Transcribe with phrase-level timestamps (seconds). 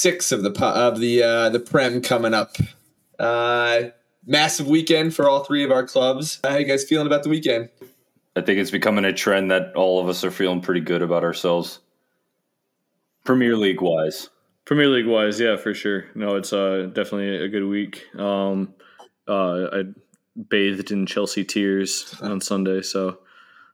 [0.00, 2.56] six of the of the uh, the Prem coming up.
[3.18, 3.90] Uh,
[4.26, 6.40] massive weekend for all three of our clubs.
[6.42, 7.68] How you guys feeling about the weekend?
[8.36, 11.24] I think it's becoming a trend that all of us are feeling pretty good about
[11.24, 11.80] ourselves.
[13.24, 14.30] Premier League wise.
[14.64, 16.06] Premier League wise, yeah, for sure.
[16.14, 18.06] No, it's uh, definitely a good week.
[18.16, 18.72] Um,
[19.28, 19.82] uh, I
[20.48, 23.18] bathed in Chelsea tears on Sunday, so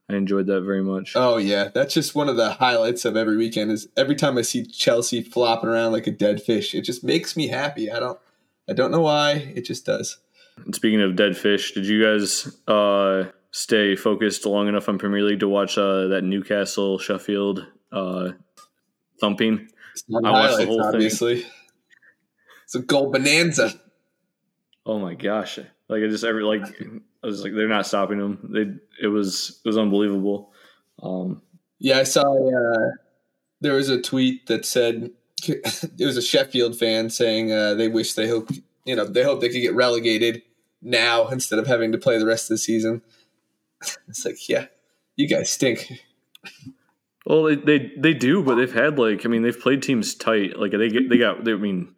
[0.09, 1.13] I enjoyed that very much.
[1.17, 3.73] Oh yeah, that's just one of the highlights of every weekend.
[3.73, 7.37] Is every time I see Chelsea flopping around like a dead fish, it just makes
[7.37, 7.91] me happy.
[7.91, 8.19] I don't,
[8.69, 10.19] I don't know why, it just does.
[10.73, 15.41] Speaking of dead fish, did you guys uh, stay focused long enough on Premier League
[15.41, 18.31] to watch uh, that Newcastle Sheffield uh,
[19.21, 19.69] thumping?
[20.25, 21.43] I watched the whole obviously.
[21.43, 21.51] thing.
[22.65, 23.73] It's a goal bonanza.
[24.85, 25.59] Oh my gosh!
[25.89, 26.63] Like I just every like
[27.27, 28.39] I was like they're not stopping them.
[28.45, 30.53] They it was it was unbelievable.
[31.03, 31.43] Um,
[31.81, 32.91] yeah, I saw uh,
[33.61, 35.11] there was a tweet that said
[35.49, 38.51] it was a Sheffield fan saying uh, they wish they hope
[38.85, 40.43] you know they hope they could get relegated
[40.81, 43.03] now instead of having to play the rest of the season.
[44.09, 44.67] it's like yeah,
[45.17, 45.93] you guys stink.
[47.27, 50.61] Well, they, they they do, but they've had like I mean they've played teams tight.
[50.61, 51.93] Like they get they got they, I mean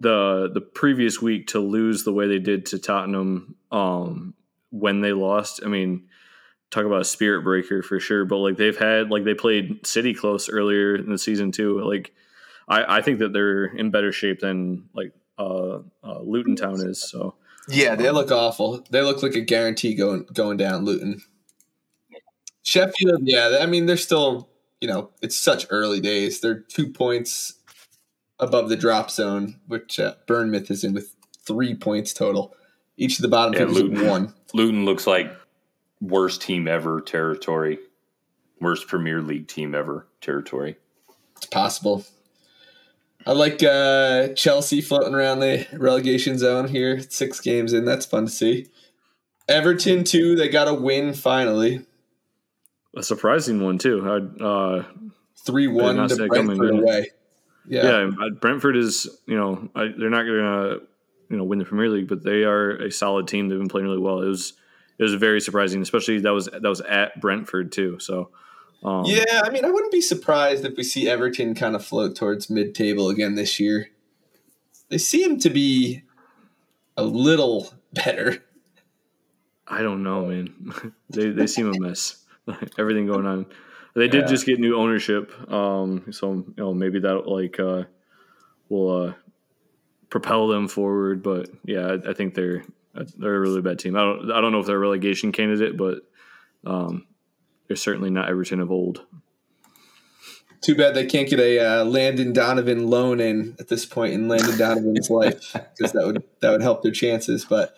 [0.00, 4.32] the the previous week to lose the way they did to Tottenham um,
[4.72, 5.60] when they lost.
[5.64, 6.08] I mean,
[6.70, 8.24] talk about a spirit breaker for sure.
[8.24, 11.80] But like they've had like they played City close earlier in the season too.
[11.80, 12.12] Like
[12.68, 17.00] I, I think that they're in better shape than like uh, uh, Luton Town is.
[17.00, 17.36] So
[17.68, 18.84] yeah, they look awful.
[18.90, 21.22] They look like a guarantee going going down Luton.
[22.64, 24.48] Sheffield, yeah, I mean they're still
[24.82, 26.40] you know, it's such early days.
[26.40, 27.54] They're two points
[28.40, 31.14] above the drop zone, which uh, Bournemouth is in with
[31.46, 32.52] three points total.
[32.96, 34.34] Each of the bottom yeah, Luton, one.
[34.54, 35.34] Luton looks like
[36.00, 37.78] worst team ever territory,
[38.60, 40.76] worst Premier League team ever territory.
[41.36, 42.04] It's possible.
[43.26, 47.00] I like uh, Chelsea floating around the relegation zone here.
[47.00, 48.66] Six games in, that's fun to see.
[49.48, 50.36] Everton too.
[50.36, 51.84] They got a win finally
[52.96, 54.06] a surprising one too.
[54.40, 54.84] Uh,
[55.44, 57.06] Three one to Brentford away.
[57.66, 58.06] Yeah.
[58.06, 60.82] yeah, Brentford is you know I, they're not going to
[61.32, 63.48] you know win the Premier League, but they are a solid team.
[63.48, 64.20] They've been playing really well.
[64.20, 64.52] It was
[64.98, 67.98] it was very surprising, especially that was that was at Brentford too.
[67.98, 68.30] So
[68.84, 72.16] um, yeah, I mean, I wouldn't be surprised if we see Everton kind of float
[72.16, 73.90] towards mid table again this year.
[74.88, 76.02] They seem to be
[76.96, 78.44] a little better.
[79.66, 80.92] I don't know, man.
[81.10, 82.24] they they seem a mess.
[82.78, 83.46] everything going on.
[83.94, 84.26] They did yeah.
[84.28, 87.84] just get new ownership, um, so you know maybe that like uh,
[88.68, 89.12] will uh,
[90.12, 91.22] propel them forward.
[91.22, 92.62] But yeah, I, I, think they're
[92.94, 93.96] they're a really bad team.
[93.96, 96.02] I don't I don't know if they're a relegation candidate, but
[96.64, 97.06] um,
[97.66, 99.04] they're certainly not Everton of old.
[100.60, 104.28] Too bad they can't get a uh, Landon Donovan loan in at this point in
[104.28, 107.46] Landon Donovan's life because that would that would help their chances.
[107.46, 107.74] But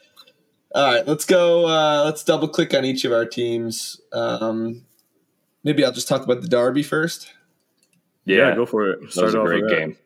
[0.74, 1.66] all right, let's go.
[1.66, 4.00] Uh, let's double click on each of our teams.
[4.12, 4.82] Um,
[5.62, 7.32] maybe I'll just talk about the Derby first.
[8.24, 9.12] Yeah, yeah go for it.
[9.12, 9.96] Start that was a great game.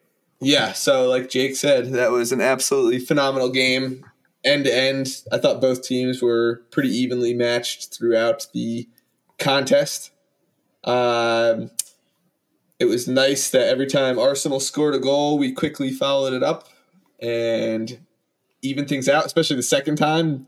[0.41, 4.05] Yeah, so like Jake said, that was an absolutely phenomenal game,
[4.45, 5.23] end to end.
[5.33, 8.89] I thought both teams were pretty evenly matched throughout the
[9.39, 10.13] contest.
[10.85, 11.71] Um,
[12.79, 16.69] it was nice that every time Arsenal scored a goal, we quickly followed it up
[17.19, 17.99] and
[18.63, 20.47] even things out, especially the second time.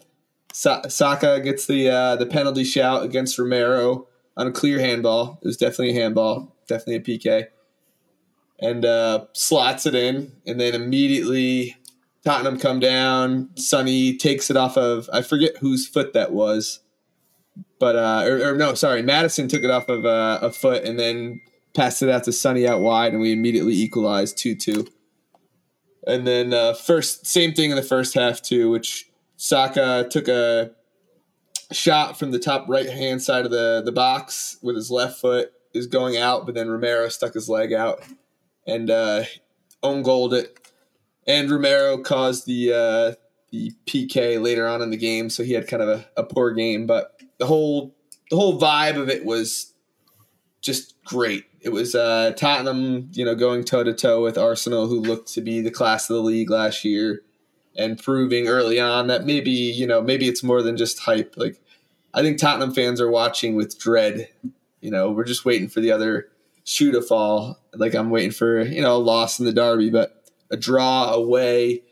[0.53, 5.39] Sa- Saka gets the uh, the penalty shout against Romero on a clear handball.
[5.43, 7.47] It was definitely a handball, definitely a PK,
[8.61, 11.77] and uh, slots it in, and then immediately
[12.25, 13.51] Tottenham come down.
[13.57, 16.81] Sonny takes it off of I forget whose foot that was,
[17.79, 20.99] but uh, or, or no, sorry, Maddison took it off of uh, a foot and
[20.99, 21.41] then
[21.75, 24.87] passed it out to Sonny out wide, and we immediately equalized two two.
[26.07, 30.71] And then uh, first, same thing in the first half too, which Saka took a
[31.73, 35.53] shot from the top right hand side of the, the box with his left foot
[35.73, 38.03] is going out, but then Romero stuck his leg out
[38.67, 39.25] and uh,
[39.83, 40.57] own goaled it.
[41.27, 43.15] And Romero caused the uh,
[43.51, 46.53] the PK later on in the game, so he had kind of a, a poor
[46.53, 46.87] game.
[46.87, 47.95] But the whole
[48.31, 49.75] the whole vibe of it was
[50.61, 51.45] just great.
[51.61, 55.41] It was uh, Tottenham, you know, going toe to toe with Arsenal, who looked to
[55.41, 57.23] be the class of the league last year
[57.77, 61.35] and proving early on that maybe you know maybe it's more than just hype.
[61.37, 61.61] Like
[62.15, 64.29] I think Tottenham fans are watching with dread.
[64.81, 66.30] You know, we're just waiting for the other
[66.65, 67.59] shoe to fall.
[67.75, 71.83] Like I'm waiting for you know a loss in the derby, but a draw away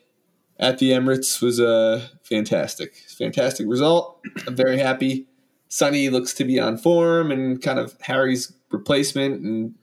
[0.58, 4.20] at the Emirates was a fantastic, fantastic result.
[4.46, 5.26] I'm very happy.
[5.68, 9.74] Sonny looks to be on form and kind of Harry's replacement and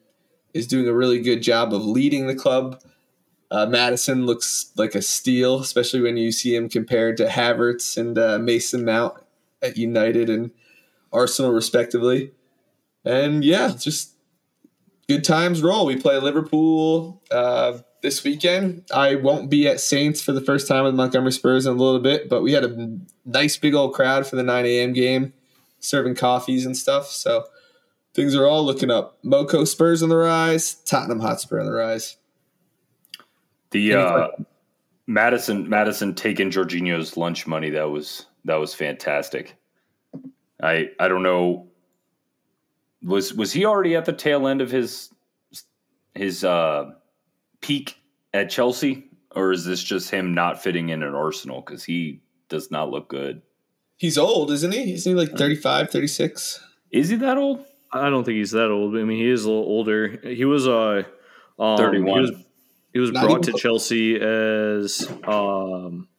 [0.54, 2.82] is doing a really good job of leading the club
[3.52, 8.18] Uh, Maddison looks like a steal, especially when you see him compared to Havertz and
[8.18, 9.14] uh, Mason Mount
[9.62, 10.52] at United and
[11.14, 12.32] Arsenal, respectively.
[13.06, 14.15] And yeah, just
[15.08, 15.86] good times roll.
[15.86, 18.84] We play Liverpool uh, this weekend.
[18.94, 22.00] I won't be at Saints for the first time with Montgomery Spurs in a little
[22.00, 24.94] bit, but we had a nice big old crowd for the 9 a.m.
[24.94, 25.34] game,
[25.80, 27.08] serving coffees and stuff.
[27.08, 27.46] So
[28.14, 29.18] things are all looking up.
[29.24, 32.18] Moco Spurs on the rise, Tottenham Hotspur on the rise.
[33.72, 34.28] The uh,
[35.08, 39.56] Madison Maddison taking Jorginho's lunch money that was that was fantastic.
[40.62, 41.68] I I don't know
[43.06, 45.12] was was he already at the tail end of his
[46.16, 46.92] his uh,
[47.62, 47.98] peak
[48.34, 49.06] at Chelsea,
[49.36, 53.08] or is this just him not fitting in at Arsenal because he does not look
[53.08, 53.42] good?
[53.98, 54.94] He's old, isn't he?
[54.94, 56.60] Isn't he like 35, 36?
[56.92, 57.64] Is he that old?
[57.94, 58.98] I don't think he's that old.
[58.98, 60.20] I mean, he is a little older.
[60.22, 61.04] He was uh,
[61.58, 62.06] um, 31.
[62.06, 62.46] He was,
[62.94, 66.10] he was brought to Chelsea as um,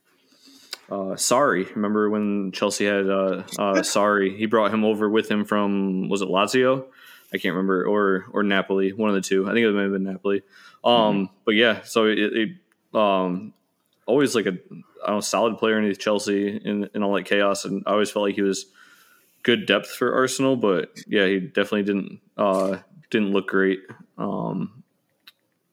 [0.91, 1.65] uh, sorry.
[1.75, 4.37] Remember when Chelsea had uh, uh, sorry?
[4.37, 6.87] He brought him over with him from was it Lazio?
[7.33, 9.49] I can't remember or or Napoli, one of the two.
[9.49, 10.43] I think it might have been Napoli.
[10.85, 12.49] Um, But yeah, so it, it
[12.95, 13.53] um,
[14.07, 14.57] always like a
[15.05, 18.11] I don't know, solid player underneath Chelsea in, in all that chaos, and I always
[18.11, 18.67] felt like he was
[19.43, 20.57] good depth for Arsenal.
[20.57, 22.79] But yeah, he definitely didn't uh,
[23.11, 23.81] didn't look great
[24.19, 24.83] um,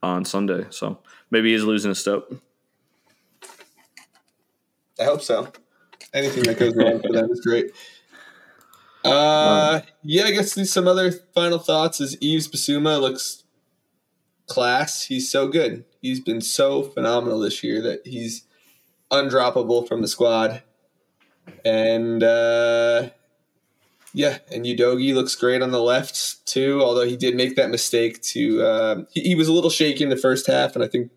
[0.02, 0.66] on Sunday.
[0.72, 1.00] So
[1.30, 2.30] maybe he's losing a step.
[5.00, 5.52] I hope so.
[6.14, 7.72] Anything that goes wrong for them is great.
[9.04, 13.44] Uh, yeah, I guess these- some other final thoughts is Yves Bissouma looks
[14.48, 15.06] class.
[15.06, 15.86] He's so good.
[16.02, 18.44] He's been so phenomenal this year that he's
[19.12, 20.62] undroppable from the squad.
[21.66, 23.10] And uh,
[24.14, 26.82] yeah, and Udogie looks great on the left too.
[26.82, 30.10] Although he did make that mistake to, uh, he, he was a little shaky in
[30.10, 31.12] the first half, and I think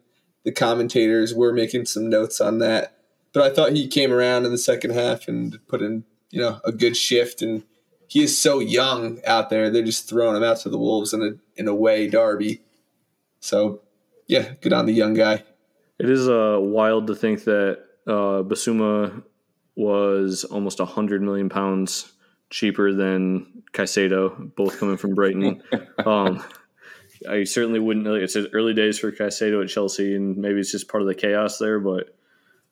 [0.45, 2.96] the commentators were making some notes on that
[3.37, 6.59] but I thought he came around in the second half and put in, you know,
[6.65, 7.43] a good shift.
[7.43, 7.65] And
[8.09, 11.21] he is so young out there; they're just throwing him out to the wolves in
[11.21, 12.63] a in a way derby.
[13.41, 13.83] So,
[14.27, 15.45] yeah, good on the young guy.
[15.99, 19.23] It is uh, wild to think that uh, Bissouma
[19.75, 22.11] was almost hundred million pounds
[22.49, 25.63] cheaper than Caicedo, both coming from Brighton.
[26.07, 26.43] um,
[27.29, 28.07] I certainly wouldn't.
[28.07, 31.59] It's early days for Caicedo at Chelsea, and maybe it's just part of the chaos
[31.59, 31.79] there.
[31.81, 32.17] But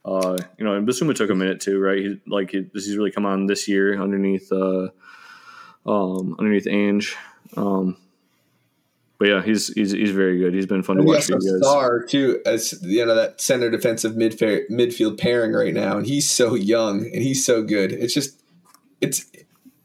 [0.04, 1.98] uh, you know, and Bissouma took a minute too, right?
[1.98, 4.88] He like he, he's really come on this year underneath uh,
[5.86, 7.16] um, underneath Ange.
[7.56, 7.96] Um,
[9.18, 10.52] but yeah, he's he's he's very good.
[10.52, 11.58] He's been fun to And we watch you guys.
[11.58, 16.30] Star too, as you know, that center defensive midfield midfield pairing right now, and he's
[16.30, 17.92] so young and he's so good.
[17.92, 18.42] It's just,
[19.00, 19.24] it's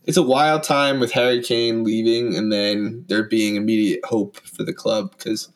[0.04, 4.64] it's a wild time with Harry Kane leaving, and then there being immediate hope for
[4.64, 5.50] the club because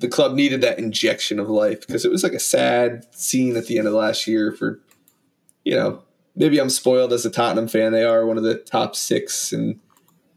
[0.00, 3.66] the club needed that injection of life because it was like a sad scene at
[3.66, 4.80] the end of last year for,
[5.64, 6.02] you know,
[6.34, 7.92] maybe I'm spoiled as a Tottenham fan.
[7.92, 9.78] They are one of the top six and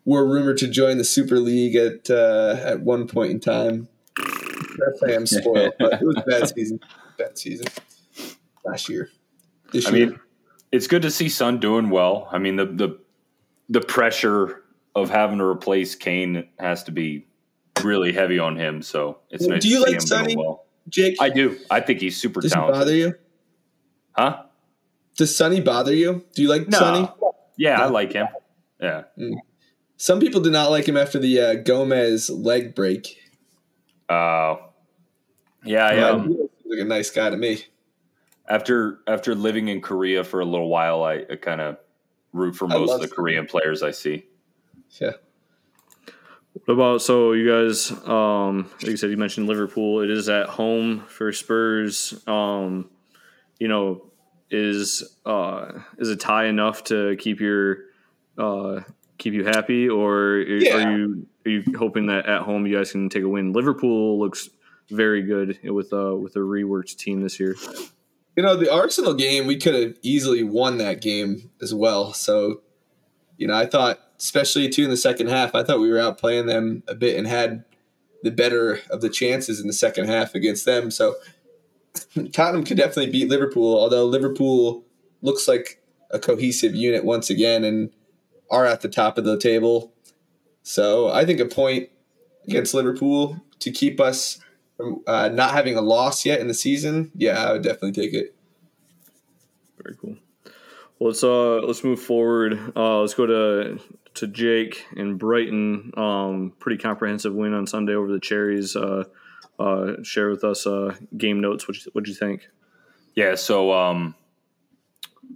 [0.06, 3.88] were rumored to join the Super League at uh, at one point in time.
[4.18, 6.80] Definitely I'm spoiled, but it was a bad season.
[7.18, 7.68] Bad season
[8.65, 9.10] last year.
[9.71, 10.19] This I year, mean,
[10.71, 12.27] it's good to see Son doing well.
[12.32, 13.00] I mean, the the
[13.70, 14.62] the pressure
[14.93, 17.25] of having to replace Kane has to be
[17.84, 18.82] really heavy on him.
[18.82, 20.36] So it's nice do you like Sonny?
[20.36, 20.66] well.
[20.90, 21.58] Jake, I do.
[21.72, 22.80] I think he's super does talented.
[22.80, 23.13] bother you?
[24.18, 24.44] Huh?
[25.16, 26.25] Does Sonny bother you?
[26.36, 26.78] Do you like No.
[26.80, 27.10] Sonny?
[27.58, 28.28] Yeah, I like him.
[28.82, 29.04] Yeah.
[29.98, 33.18] Some people did not like him after the uh, Gomes leg break.
[34.10, 34.58] Uh,
[35.63, 36.30] yeah, I, um,
[36.66, 37.63] like a nice guy to me.
[38.50, 41.78] after after living in Korea for a little while, I, I kind of
[42.34, 43.08] root for most of the.
[43.08, 44.25] Korean players I see.
[45.00, 45.12] Yeah.
[46.65, 47.91] What about so you guys?
[48.07, 50.01] Um, like you said, you mentioned Liverpool.
[50.01, 52.24] It is at home for Spurs.
[52.27, 52.89] Um,
[53.60, 54.12] you know,
[54.51, 57.77] is uh, is a tie enough to keep your
[58.38, 58.81] uh,
[59.17, 60.75] keep you happy, or are, Yeah.
[60.75, 63.51] are you are you hoping that at home you guys can take a win?
[63.51, 64.50] Liverpool looks
[64.89, 67.55] very good with uh, with a reworked team this year.
[68.36, 72.13] You know, the Arsenal game, we could have easily won that game as well.
[72.13, 72.62] So,
[73.38, 76.48] you know, I thought, especially too in the second half, I thought we were outplaying
[76.48, 77.63] them a bit and had
[78.24, 80.91] the better of the chances in the second half against them.
[80.91, 81.15] So,
[82.32, 84.84] Tottenham could definitely beat Liverpool, although Liverpool
[85.22, 87.91] looks like a cohesive unit once again and
[88.50, 89.93] are at the top of the table.
[90.63, 91.89] So, I think a point
[92.48, 94.39] against Liverpool to keep us
[94.77, 98.13] from uh, not having a loss yet in the season, yeah, I would definitely take
[98.13, 98.36] it.
[99.82, 100.17] Very cool.
[101.00, 102.60] Well, let's uh let's move forward.
[102.75, 103.79] Uh, let's go to
[104.15, 105.91] to Jake and Brighton.
[105.98, 108.75] Um, pretty comprehensive win on Sunday over the Cherries.
[108.75, 109.05] Uh,
[109.60, 111.67] uh, share with us uh, game notes.
[111.67, 112.48] What what you think?
[113.15, 114.15] Yeah, so um,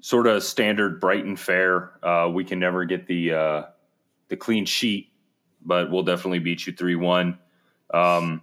[0.02, 1.92] sort of standard Brighton fare.
[2.04, 3.64] Uh, we can never get the uh,
[4.30, 5.12] the clean sheet,
[5.64, 7.38] but we'll definitely beat you three one.
[7.94, 8.42] Um,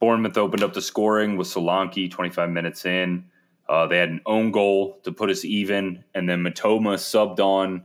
[0.00, 3.24] Bournemouth opened up the scoring with Solanke 25 minutes in.
[3.68, 7.82] Uh, they had an own goal to put us even, and then Mitoma subbed on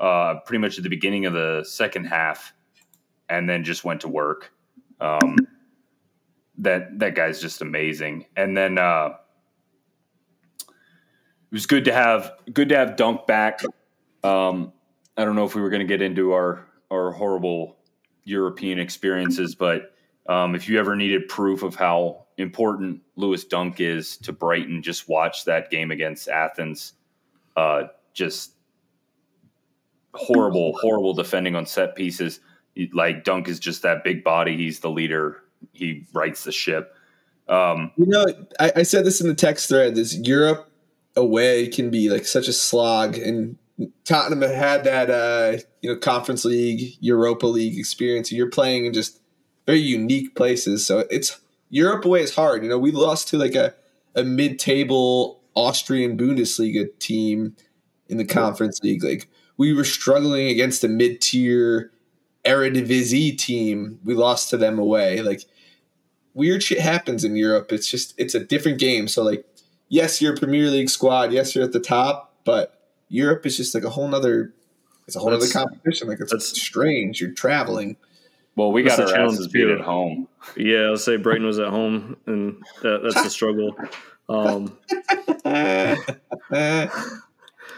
[0.00, 2.52] uh, pretty much at the beginning of the second half,
[3.28, 4.52] and then just went to work.
[5.00, 5.36] Um,
[6.58, 8.26] that that guy's just amazing.
[8.36, 9.10] And then uh,
[10.58, 13.62] it was good to have good to have Dunk back.
[14.24, 14.72] Um,
[15.16, 17.76] I don't know if we were going to get into our our horrible
[18.24, 19.94] European experiences, but
[20.28, 25.08] um, if you ever needed proof of how important Lewis Dunk is to Brighton, just
[25.08, 26.94] watch that game against Athens.
[27.56, 28.55] Uh, just
[30.16, 32.40] horrible, horrible defending on set pieces.
[32.92, 34.56] Like Dunk is just that big body.
[34.56, 35.42] He's the leader.
[35.72, 36.94] He rights the ship.
[37.48, 38.26] Um, you know,
[38.58, 39.94] I, I said this in the text thread.
[39.94, 40.70] This Europe
[41.14, 43.56] away can be like such a slog, and
[44.04, 48.32] Tottenham had that uh, you know Conference League, Europa League experience.
[48.32, 49.20] You're playing in just
[49.66, 52.62] very unique places, so it's Europe away is hard.
[52.62, 53.74] You know, we lost to like a
[54.14, 57.56] a mid table Austrian Bundesliga team
[58.08, 59.04] in the Conference League.
[59.04, 61.90] Like we were struggling against a mid tier
[62.44, 63.98] Eredivisie team.
[64.04, 65.20] We lost to them away.
[65.20, 65.44] Like
[66.34, 67.72] weird shit happens in Europe.
[67.72, 69.08] It's just it's a different game.
[69.08, 69.44] So like
[69.88, 71.32] yes, you're a Premier League squad.
[71.32, 74.52] Yes, you're at the top, but Europe is just like a whole nother.
[75.06, 76.08] It's a whole that's, other competition.
[76.08, 77.20] Like it's strange.
[77.20, 77.96] You're traveling.
[78.56, 80.28] Well, we got our asses beat at home.
[80.56, 83.74] Yeah, I'll say Brighton was at home, and that, that's a struggle.
[84.28, 84.76] Um,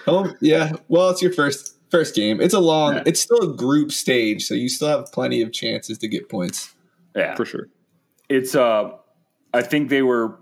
[0.09, 0.73] home, yeah.
[0.89, 2.41] Well, it's your first first game.
[2.41, 2.95] It's a long.
[2.95, 3.03] Yeah.
[3.07, 6.75] It's still a group stage, so you still have plenty of chances to get points.
[7.15, 7.69] Yeah, for sure.
[8.29, 8.91] It's uh,
[9.55, 10.39] I think they were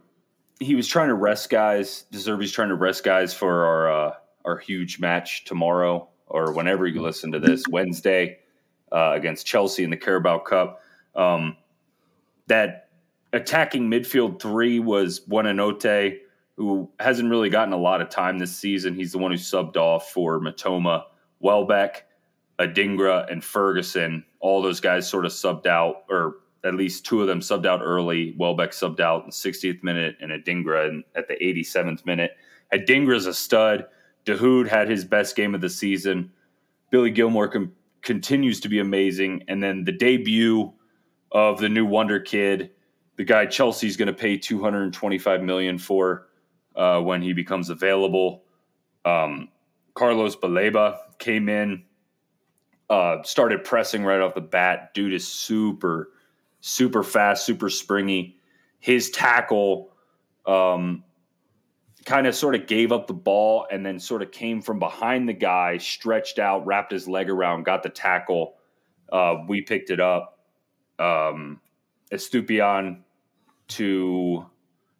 [0.60, 2.04] he was trying to rest guys.
[2.10, 6.86] De Zerbi's trying to rest guys for our uh, our huge match tomorrow or whenever
[6.86, 8.38] you listen to this Wednesday
[8.92, 10.80] uh, against Chelsea in the Carabao Cup.
[11.14, 11.56] Um,
[12.48, 12.88] that
[13.32, 16.18] attacking midfield three was Buonanotte,
[16.56, 18.94] who hasn't really gotten a lot of time this season.
[18.94, 21.04] He's the one who subbed off for Mitoma,
[21.40, 22.06] Welbeck,
[22.58, 24.24] Adingra, and Ferguson.
[24.40, 27.80] All those guys sort of subbed out or at least two of them subbed out
[27.82, 28.34] early.
[28.38, 32.32] Welbeck subbed out in the 60th minute and Adingra at the 87th minute.
[32.72, 33.86] Adingra's a stud.
[34.24, 36.32] Dahoud had his best game of the season.
[36.90, 37.72] Billy Gilmour com-
[38.02, 39.44] continues to be amazing.
[39.46, 40.72] And then the debut
[41.32, 42.70] of the new Wonder Kid,
[43.16, 46.25] the guy Chelsea's going to pay 225 million for
[46.76, 48.44] uh, when he becomes available.
[49.04, 49.48] Um,
[49.94, 51.84] Carlos Baleba came in,
[52.90, 54.92] uh, started pressing right off the bat.
[54.94, 56.10] Dude is super
[56.66, 58.36] super fast, super springy.
[58.80, 59.92] His tackle
[60.46, 61.04] um,
[62.04, 65.28] kind of sort of gave up the ball and then sort of came from behind
[65.28, 68.56] the guy, stretched out, wrapped his leg around, got the tackle.
[69.12, 70.40] Uh, we picked it up.
[70.98, 71.60] Um,
[72.12, 73.02] Estupiñán
[73.68, 74.46] to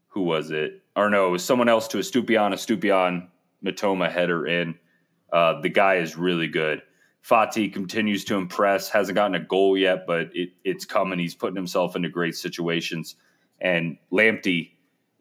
[0.08, 0.82] who was it?
[0.96, 2.54] Or no, it was someone else to Estupiñán.
[2.54, 3.28] Estupiñán
[3.64, 4.78] Mitoma header in.
[5.32, 6.82] Uh, the guy is really good.
[7.22, 8.88] Fati continues to impress.
[8.88, 11.18] Hasn't gotten a goal yet, but it, it's coming.
[11.18, 13.16] He's putting himself into great situations.
[13.60, 14.72] And Lamptey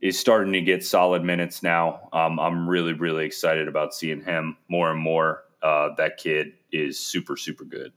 [0.01, 2.09] is starting to get solid minutes now.
[2.13, 5.45] Um, I'm really, really excited about seeing him more and more.
[5.61, 7.91] Uh, that kid is super, super good.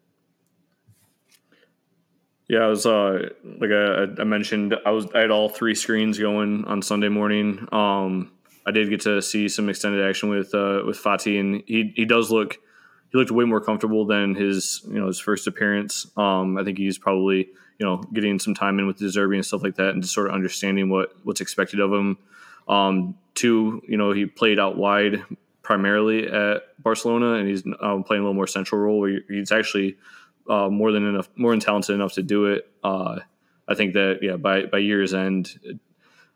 [2.48, 3.28] Yeah, I was uh,
[3.60, 7.68] like I, I, mentioned, I was I had all three screens going on Sunday morning.
[7.72, 8.32] Um,
[8.66, 12.06] I did get to see some extended action with uh, with Fati, and he he
[12.06, 12.58] does look
[13.12, 16.06] he looked way more comfortable than his you know his first appearance.
[16.16, 19.44] Um, I think he's probably you know getting some time in with De Zerbi and
[19.44, 22.16] stuff like that, and just sort of understanding what what's expected of him.
[22.66, 25.22] Um, two, you know, he played out wide
[25.62, 29.96] primarily at Barcelona, and he's um, playing a little more central role where he's actually
[30.48, 32.70] uh, more than enough, more than talented enough to do it.
[32.82, 33.20] Uh,
[33.66, 35.78] I think that yeah, by by year's end,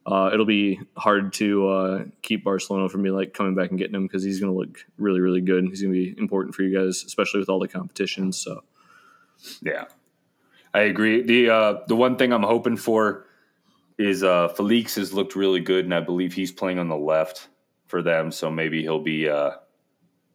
[0.05, 3.95] uh, it'll be hard to uh, keep Barcelona from being like coming back and getting
[3.95, 5.65] him because he's going to look really, really good.
[5.69, 8.37] He's going to be important for you guys, especially with all the competitions.
[8.37, 8.65] So,
[9.63, 9.85] yeah,
[10.75, 11.23] I agree.
[11.23, 13.27] the uh, The one thing I'm hoping for
[13.99, 17.49] is uh, Felix has looked really good, and I believe he's playing on the left
[17.87, 18.33] for them.
[18.33, 19.53] So maybe he'll be uh,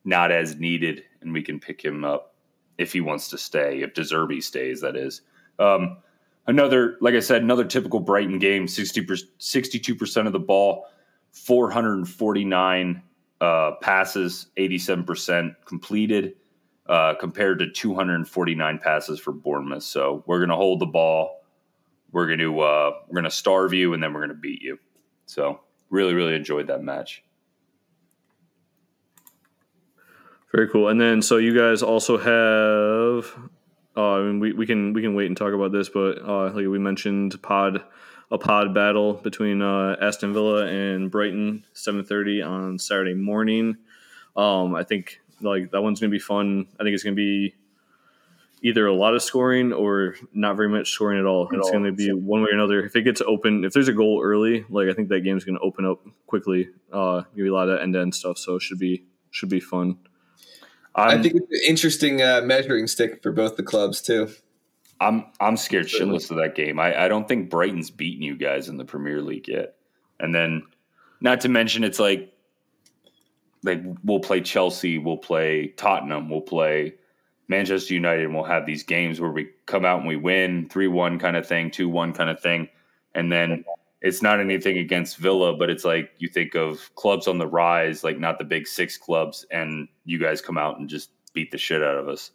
[0.05, 2.35] not as needed, and we can pick him up
[2.77, 3.81] if he wants to stay.
[3.81, 5.21] If De Zerbi stays, that is.
[5.59, 5.97] Um,
[6.47, 10.85] another, like I said, another typical Brighton game 60 62% of the ball,
[11.31, 13.01] 449
[13.39, 16.35] uh, passes, 87% completed,
[16.87, 19.83] uh, compared to 249 passes for Bournemouth.
[19.83, 21.37] So we're going to hold the ball
[22.11, 24.61] we're going to uh, we're going to starve you, and then we're going to beat
[24.61, 24.79] you.
[25.25, 27.23] So really, really enjoyed that match.
[30.57, 30.87] Very cool.
[30.87, 33.31] And then so you guys also have
[33.95, 36.45] uh, I mean, we, we can we can wait and talk about this, but uh,
[36.45, 37.83] like we mentioned, pod
[38.31, 43.77] a pod battle between uh, Aston Villa and Brighton, seven thirty on Saturday morning.
[44.35, 46.65] Um, I think like that one's gonna be fun.
[46.79, 47.53] I think it's gonna be
[48.63, 51.49] either a lot of scoring or not very much scoring at all.
[51.53, 52.83] At it's going to be one way or another.
[52.83, 55.59] If it gets open, if there's a goal early, like I think that game's going
[55.59, 56.69] to open up quickly.
[56.91, 59.49] Uh, give you a lot of end to end stuff, so it should be should
[59.49, 59.99] be fun.
[60.97, 64.29] I'm, i think it's an interesting uh, measuring stick for both the clubs too.
[64.99, 66.17] I'm I'm scared Certainly.
[66.17, 66.79] shitless of that game.
[66.79, 69.75] I, I don't think Brighton's beaten you guys in the Premier League yet.
[70.19, 70.63] And then,
[71.21, 72.33] not to mention, it's like
[73.63, 76.95] like we'll play Chelsea, we'll play Tottenham, we'll play
[77.47, 80.87] Manchester United, and we'll have these games where we come out and we win three
[80.87, 82.69] one kind of thing, two one kind of thing,
[83.13, 83.63] and then
[84.07, 88.03] it's not anything against Villa, but it's like you think of clubs on the rise,
[88.03, 91.57] like not the big six clubs, and you guys come out and just beat the
[91.57, 92.31] shit out of us.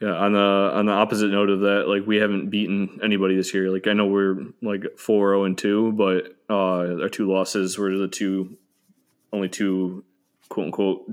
[0.00, 3.54] Yeah, on the on the opposite note of that, like we haven't beaten anybody this
[3.54, 3.70] year.
[3.70, 7.78] Like I know we're like four zero oh and two, but uh, our two losses
[7.78, 8.58] were the two
[9.32, 10.04] only two
[10.50, 11.10] quote unquote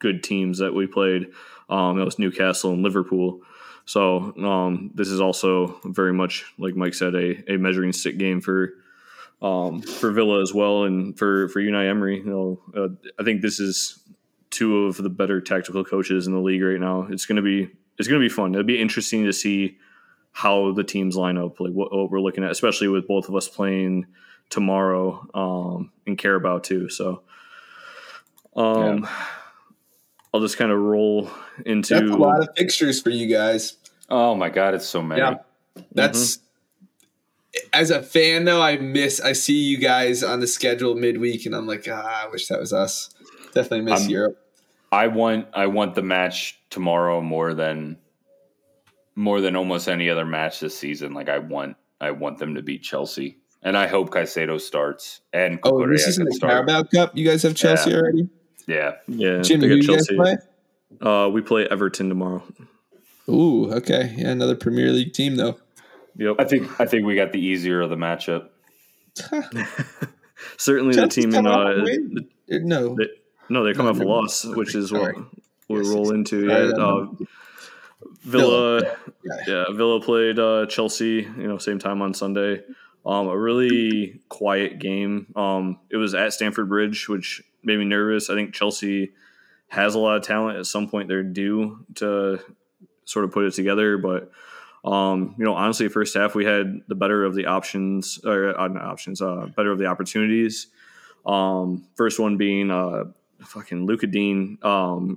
[0.00, 1.28] good teams that we played.
[1.70, 3.42] Um, that was Newcastle and Liverpool.
[3.88, 8.42] So um, this is also very much, like Mike said, a, a measuring stick game
[8.42, 8.74] for
[9.40, 12.18] um, for Villa as well, and for for Unai Emery.
[12.18, 13.98] You know, uh, I think this is
[14.50, 17.06] two of the better tactical coaches in the league right now.
[17.10, 18.54] It's going to be it's to be fun.
[18.54, 19.78] It'll be interesting to see
[20.32, 23.34] how the teams line up, like what, what we're looking at, especially with both of
[23.34, 24.04] us playing
[24.50, 26.90] tomorrow um, in Carabao too.
[26.90, 27.22] So,
[28.54, 29.24] um, yeah.
[30.34, 31.30] I'll just kind of roll
[31.64, 33.77] into That's a lot of fixtures for you guys.
[34.08, 35.20] Oh my god, it's so many.
[35.20, 35.36] Yeah.
[35.92, 37.68] That's mm-hmm.
[37.72, 41.54] as a fan though, I miss I see you guys on the schedule midweek and
[41.54, 43.10] I'm like, ah, I wish that was us.
[43.54, 44.44] Definitely miss I'm, Europe.
[44.90, 47.98] I want I want the match tomorrow more than
[49.14, 51.12] more than almost any other match this season.
[51.12, 53.38] Like I want I want them to beat Chelsea.
[53.60, 55.20] And I hope Caicedo starts.
[55.32, 57.16] And oh, this is in the Carabao Cup.
[57.16, 57.96] You guys have Chelsea yeah.
[57.96, 58.28] already.
[58.68, 59.42] Yeah, yeah.
[59.42, 60.16] Jim, who you Chelsea.
[60.16, 60.38] guys
[61.00, 61.10] play?
[61.10, 62.44] Uh, we play Everton tomorrow.
[63.28, 64.14] Ooh, okay.
[64.16, 65.58] Yeah, another Premier League team though.
[66.16, 66.36] Yep.
[66.38, 68.48] I think I think we got the easier of the matchup.
[70.56, 73.08] Certainly, the team in uh, the, no, they,
[73.48, 75.14] no, they come no, off a loss, which is what
[75.68, 76.46] we'll yes, roll into.
[76.46, 77.06] Yeah, uh,
[78.22, 78.96] Villa, Villa.
[79.24, 79.34] Yeah.
[79.46, 79.64] yeah.
[79.72, 81.28] Villa played uh, Chelsea.
[81.36, 82.62] You know, same time on Sunday.
[83.06, 85.32] Um, a really quiet game.
[85.34, 88.28] Um, it was at Stamford Bridge, which made me nervous.
[88.30, 89.12] I think Chelsea
[89.68, 90.58] has a lot of talent.
[90.58, 92.40] At some point, they're due to
[93.08, 93.98] sort of put it together.
[93.98, 94.30] But
[94.84, 98.68] um, you know, honestly, first half we had the better of the options or uh,
[98.68, 100.68] not options, uh, better of the opportunities.
[101.26, 103.04] Um, first one being uh,
[103.40, 104.58] fucking Lucas Digne.
[104.62, 105.16] Um,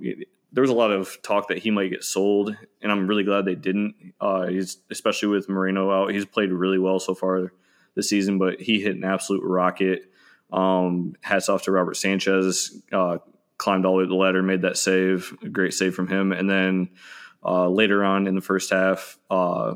[0.52, 3.44] there was a lot of talk that he might get sold, and I'm really glad
[3.44, 4.14] they didn't.
[4.20, 7.52] Uh, he's especially with Moreno out, he's played really well so far
[7.94, 10.10] this season, but he hit an absolute rocket.
[10.52, 12.82] Um, hats off to Robert Sanchez.
[12.90, 13.18] Uh,
[13.62, 16.32] climbed all the way to the ladder, made that save, a great save from him,
[16.32, 16.90] and then
[17.44, 19.74] uh, later on in the first half, uh,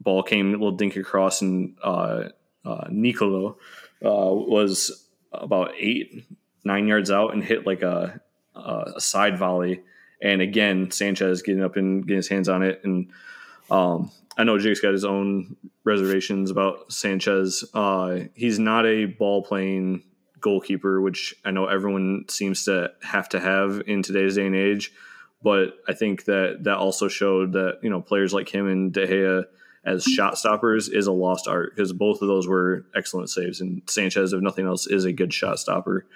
[0.00, 2.24] ball came a little dink across, and uh,
[2.64, 3.58] uh Nicolo
[4.04, 6.24] uh, was about eight,
[6.64, 8.20] nine yards out and hit like a,
[8.54, 9.82] a side volley.
[10.22, 12.80] And again, Sanchez getting up and getting his hands on it.
[12.84, 13.10] And
[13.70, 17.64] um, I know Jake's got his own reservations about Sanchez.
[17.72, 20.02] Uh, he's not a ball playing
[20.40, 24.92] goalkeeper, which I know everyone seems to have to have in today's day and age.
[25.42, 29.06] But I think that that also showed that you know players like him and De
[29.06, 29.44] Gea
[29.84, 33.82] as shot stoppers is a lost art because both of those were excellent saves, and
[33.86, 36.06] Sanchez, if nothing else, is a good shot stopper.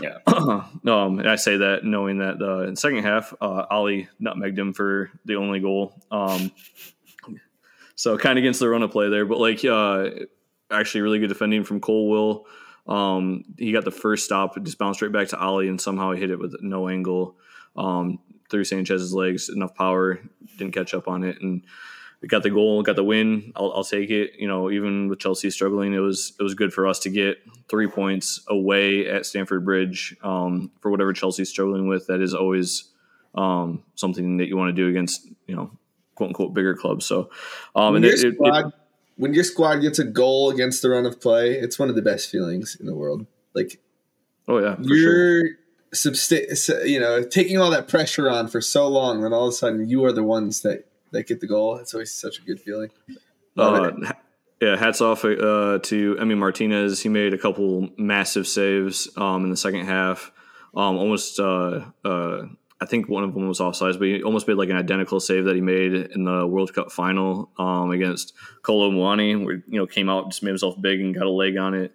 [0.00, 0.18] Yeah.
[0.26, 4.58] um, and I say that knowing that uh, in the second half, uh, Ollie nutmegged
[4.58, 6.00] him for the only goal.
[6.10, 6.52] Um,
[7.96, 10.10] so kind of against the run of play there, but like uh,
[10.70, 12.46] actually really good defending from Colwill.
[12.86, 16.20] Um, he got the first stop, just bounced right back to Ollie, and somehow he
[16.20, 17.36] hit it with no angle.
[17.76, 20.20] Um, through Sanchez's legs, enough power,
[20.56, 21.62] didn't catch up on it, and
[22.20, 23.52] we got the goal, got the win.
[23.54, 24.32] I'll, I'll, take it.
[24.38, 27.38] You know, even with Chelsea struggling, it was it was good for us to get
[27.68, 32.06] three points away at Stamford Bridge um, for whatever Chelsea's struggling with.
[32.08, 32.90] That is always
[33.34, 35.70] um, something that you want to do against you know
[36.16, 37.06] quote unquote bigger clubs.
[37.06, 37.30] So,
[37.76, 38.74] um, when, and your it, squad, it,
[39.16, 42.02] when your squad gets a goal against the run of play, it's one of the
[42.02, 43.26] best feelings in the world.
[43.54, 43.80] Like,
[44.48, 45.46] oh yeah, you're.
[45.46, 45.50] Sure
[45.94, 49.52] substa- you know, taking all that pressure on for so long, then all of a
[49.56, 51.76] sudden you are the ones that that get the goal.
[51.76, 52.90] It's always such a good feeling.
[53.56, 53.90] Uh,
[54.60, 57.00] yeah, hats off uh, to Emi Martinez.
[57.00, 60.32] He made a couple massive saves um, in the second half.
[60.74, 62.42] Um, almost, uh, uh,
[62.80, 65.46] I think one of them was offsides, but he almost made like an identical save
[65.46, 69.86] that he made in the World Cup final um, against Kolo Muani, where you know
[69.86, 71.94] came out, just made himself big and got a leg on it.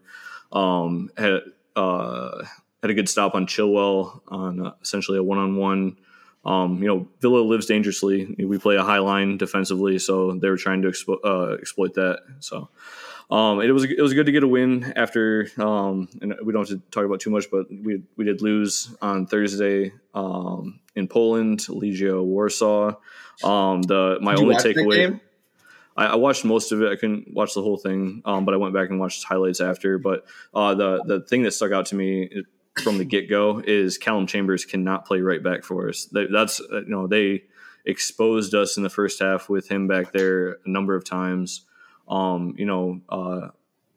[0.51, 1.41] Um, had
[1.75, 2.43] uh,
[2.83, 5.97] had a good stop on Chilwell on uh, essentially a one on one.
[6.43, 8.35] Um, you know, Villa lives dangerously.
[8.37, 12.19] We play a high line defensively, so they were trying to expo- uh, exploit that.
[12.41, 12.67] So
[13.31, 15.47] um, it was it was good to get a win after.
[15.57, 18.93] Um, and we don't have to talk about too much, but we we did lose
[19.01, 22.95] on Thursday um, in Poland, Legia Warsaw.
[23.45, 25.21] Um, the my only takeaway.
[25.95, 26.91] I, I, watched most of it.
[26.91, 29.97] I couldn't watch the whole thing, um, but I went back and watched highlights after.
[29.97, 32.43] But uh, the the thing that stuck out to me
[32.81, 36.07] from the get go is Callum Chambers cannot play right back for us.
[36.11, 37.43] That's uh, you know they
[37.85, 41.65] exposed us in the first half with him back there a number of times.
[42.07, 43.49] Um, you know, uh,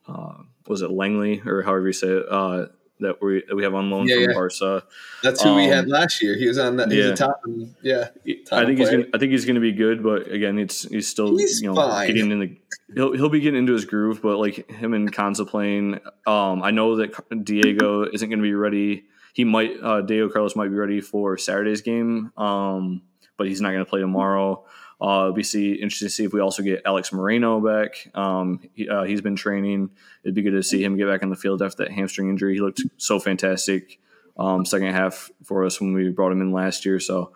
[0.07, 0.35] uh,
[0.67, 2.27] was it Langley or however you say it?
[2.29, 2.67] Uh,
[3.01, 4.35] that we that we have on loan yeah, from yeah.
[4.35, 4.83] Barca.
[5.23, 6.37] That's who um, we had um, last year.
[6.37, 6.91] He was on that.
[6.91, 7.09] Yeah.
[7.09, 7.43] a top.
[7.83, 8.77] Yeah, top I think player.
[8.77, 8.91] he's.
[8.91, 11.69] Gonna, I think he's going to be good, but again, it's he's still he's you
[11.69, 12.07] know fine.
[12.07, 12.57] getting in the.
[12.95, 16.01] He'll he'll be getting into his groove, but like him and Konsa playing.
[16.27, 19.05] Um, I know that Diego isn't going to be ready.
[19.35, 19.73] He might.
[19.83, 22.33] Uh, Diego Carlos might be ready for Saturday's game.
[22.37, 23.03] Um,
[23.37, 24.65] but he's not going to play tomorrow.
[25.01, 28.09] Uh, we see interesting to see if we also get Alex Moreno back.
[28.15, 29.91] Um, he, uh, he's been training.
[30.25, 32.55] It'd be good to see him get back on the field after that hamstring injury.
[32.55, 34.01] He looked so fantastic
[34.39, 37.01] um, second half for us when we brought him in last year.
[37.01, 37.33] So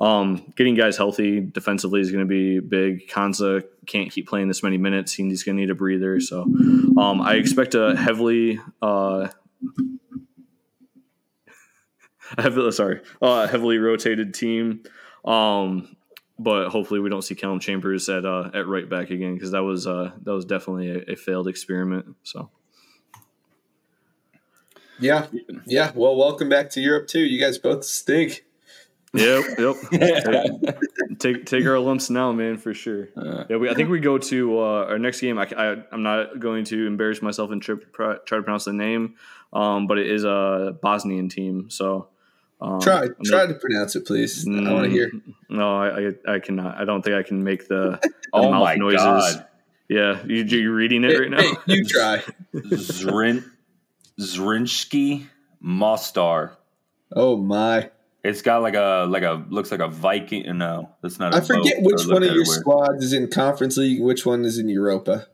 [0.00, 3.08] um, getting guys healthy defensively is going to be big.
[3.08, 5.12] Konsa can't keep playing this many minutes.
[5.12, 6.20] He's going to need a breather.
[6.20, 8.60] So um, I expect a heavily.
[8.82, 9.28] Uh,
[12.38, 14.82] heavily, sorry, uh, heavily rotated team.
[15.24, 15.96] Um,
[16.38, 19.62] but hopefully we don't see Callum Chambers at uh, at right back again because that
[19.62, 22.16] was uh, that was definitely a, a, failed experiment.
[22.22, 22.50] So.
[25.00, 25.26] Yeah,
[25.66, 25.90] yeah.
[25.94, 27.20] Well, welcome back to Europe too.
[27.20, 28.44] You guys both stink.
[29.12, 30.78] Yep, yep.
[31.20, 33.08] take take our lumps now, man, for sure.
[33.16, 35.38] Uh, yeah, we, I think we go to uh, our next game.
[35.38, 39.14] I, I am not going to embarrass myself and try, try to pronounce the name,
[39.52, 41.70] um, but it is a Bosnian team.
[41.70, 42.08] So
[42.64, 44.46] um, try try to pronounce it, please.
[44.46, 45.10] Mm, I want to hear.
[45.50, 46.78] No, I, I, I cannot.
[46.78, 49.00] I don't think I can make the, the oh mouth my noises.
[49.00, 49.46] God.
[49.88, 51.40] Yeah, you you reading it hey, right now?
[51.40, 52.22] Hey, you try.
[52.54, 53.44] Zrin
[54.18, 55.26] Zrinjski
[55.60, 56.56] Mostar.
[57.14, 57.90] Oh my!
[58.22, 60.56] It's got like a like a looks like a Viking.
[60.56, 61.34] No, that's not.
[61.34, 64.02] I forget which one of your squads is in Conference League.
[64.02, 65.26] Which one is in Europa?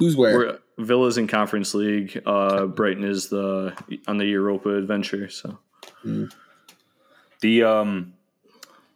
[0.00, 0.36] Who's where?
[0.36, 2.20] We're, Villa's in Conference League.
[2.26, 3.76] Uh, Brighton is the
[4.08, 5.28] on the Europa adventure.
[5.28, 5.60] So.
[6.04, 6.32] Mm.
[7.42, 8.14] The um,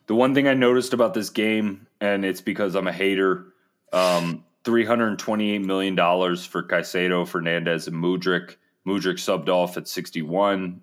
[0.06, 3.46] the one thing I noticed about this game, and it's because I'm a hater,
[3.92, 8.56] um, three hundred twenty-eight million dollars for Caicedo, Fernandez, and Mudryk.
[8.86, 10.80] Mudryk subbed off at sixty-one,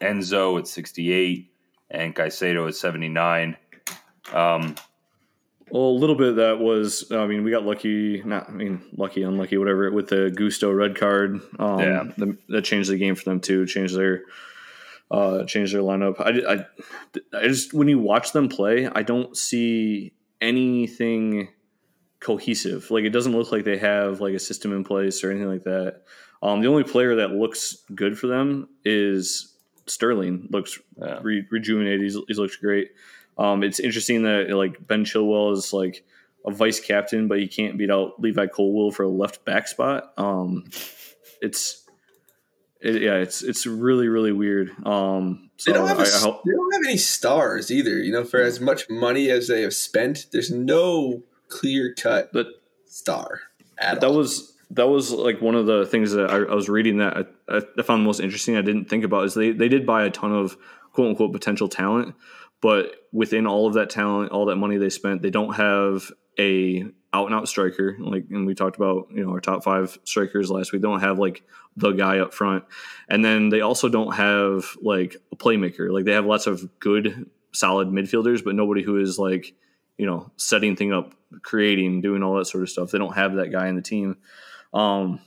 [0.00, 1.50] Enzo at sixty-eight,
[1.90, 3.56] and Caicedo at seventy-nine.
[4.34, 4.74] Um,
[5.70, 7.10] well, a little bit that was.
[7.10, 8.22] I mean, we got lucky.
[8.22, 9.90] Not, I mean, lucky, unlucky, whatever.
[9.90, 13.64] With the Gusto red card, um, yeah, the, that changed the game for them too.
[13.64, 14.24] Changed their
[15.10, 16.20] uh, change their lineup.
[16.20, 21.48] I, I, I just when you watch them play, I don't see anything
[22.20, 22.90] cohesive.
[22.90, 25.64] Like it doesn't look like they have like a system in place or anything like
[25.64, 26.02] that.
[26.42, 29.54] Um, the only player that looks good for them is
[29.86, 30.48] Sterling.
[30.50, 31.20] Looks yeah.
[31.22, 32.02] re- rejuvenated.
[32.02, 32.90] He's, he looks great.
[33.38, 36.04] Um, it's interesting that like Ben Chilwell is like
[36.46, 40.12] a vice captain, but he can't beat out Levi Colwill for a left back spot.
[40.16, 40.64] Um,
[41.40, 41.85] it's
[42.86, 44.70] it, yeah, it's it's really really weird.
[44.86, 47.98] Um, so they don't have a, I, I they don't have any stars either.
[47.98, 52.46] You know, for as much money as they have spent, there's no clear cut but
[52.86, 53.40] star.
[53.78, 54.16] that all.
[54.16, 57.62] was that was like one of the things that I, I was reading that I,
[57.78, 58.56] I, found most interesting.
[58.56, 60.56] I didn't think about is they they did buy a ton of
[60.92, 62.14] quote unquote potential talent,
[62.60, 66.84] but within all of that talent, all that money they spent, they don't have a
[67.12, 67.96] out and out striker.
[67.98, 70.82] Like, and we talked about, you know, our top five strikers last week.
[70.82, 71.42] They don't have like
[71.76, 72.64] the guy up front.
[73.08, 75.90] And then they also don't have like a playmaker.
[75.90, 79.54] Like, they have lots of good, solid midfielders, but nobody who is like,
[79.98, 82.90] you know, setting thing up, creating, doing all that sort of stuff.
[82.90, 84.16] They don't have that guy in the team.
[84.74, 85.20] Um,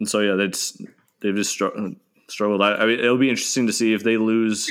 [0.00, 0.80] and so, yeah, that's,
[1.20, 1.96] they've just struggled.
[2.28, 2.62] Struggled.
[2.62, 4.70] I, I mean, it'll be interesting to see if they lose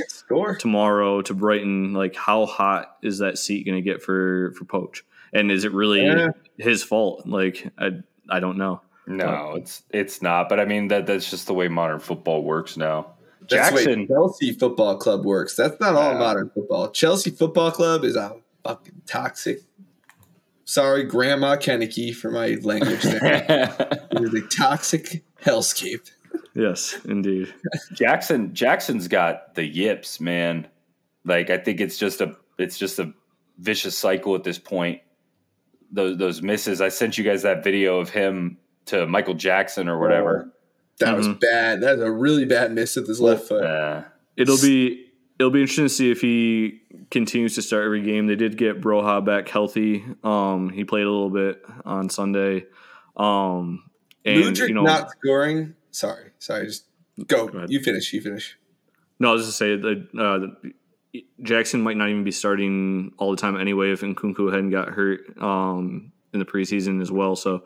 [0.58, 1.94] tomorrow to Brighton.
[1.94, 5.02] Like, how hot is that seat going to get for for Poch?
[5.34, 6.30] And is it really yeah.
[6.58, 7.26] his fault?
[7.26, 7.92] Like I
[8.30, 8.82] I don't know.
[9.08, 10.50] No, but, it's it's not.
[10.50, 13.14] But I mean that that's just the way modern football works now.
[13.42, 15.56] That's Jackson, Chelsea Football Club works.
[15.56, 16.92] That's not all modern football.
[16.92, 19.62] Chelsea Football Club is a fucking toxic
[20.72, 23.20] Sorry, Grandma Kennedy, for my language there.
[24.12, 26.10] it is a toxic hellscape.
[26.56, 27.54] Yes, indeed.
[27.94, 30.70] Jackson Jackson's got the yips, man.
[31.26, 33.12] Like I think it's just a it's just a
[33.58, 35.02] vicious cycle at this point.
[35.92, 36.82] Those those misses.
[36.82, 40.52] I sent you guys that video of him to Michael Jackson or whatever.
[41.00, 41.18] That mm-hmm.
[41.18, 41.82] was bad.
[41.82, 43.64] That's a really bad miss at his left foot.
[43.64, 44.04] Uh,
[44.38, 48.28] it'll be it'll be interesting to see if he continues to start every game.
[48.28, 50.06] They did get Broja back healthy.
[50.24, 52.66] Um, he played a little bit on Sunday.
[53.18, 53.84] Um,
[54.24, 55.76] and Mudryk you know, not scoring.
[55.90, 56.68] Sorry, sorry.
[56.68, 56.86] Just
[57.26, 57.48] go.
[57.48, 58.14] go you finish.
[58.14, 58.58] You finish.
[59.20, 60.70] No, I was just say that uh,
[61.42, 65.22] Jackson might not even be starting all the time anyway if Nkunku hadn't got hurt
[65.42, 67.36] um, in the preseason as well.
[67.36, 67.64] So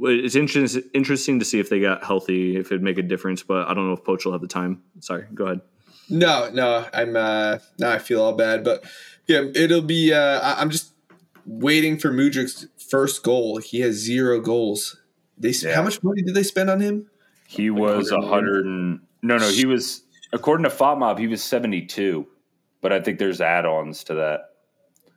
[0.00, 3.42] it's interesting interesting to see if they got healthy, if it'd make a difference.
[3.42, 4.82] But I don't know if Poch will have the time.
[5.00, 5.60] Sorry, go ahead.
[6.08, 8.84] No, no, I'm uh, now I feel all bad, but
[9.26, 10.12] yeah, it'll be.
[10.12, 10.92] Uh, I'm just
[11.44, 13.58] waiting for Mudryk's first goal.
[13.58, 14.96] He has zero goals.
[15.38, 15.74] They yeah.
[15.74, 17.10] how much money did they spend on him?
[17.48, 19.48] He like was a hundred and no, no.
[19.48, 20.02] He was
[20.32, 22.26] according to FotMob, he was seventy two,
[22.80, 24.50] but I think there's add-ons to that.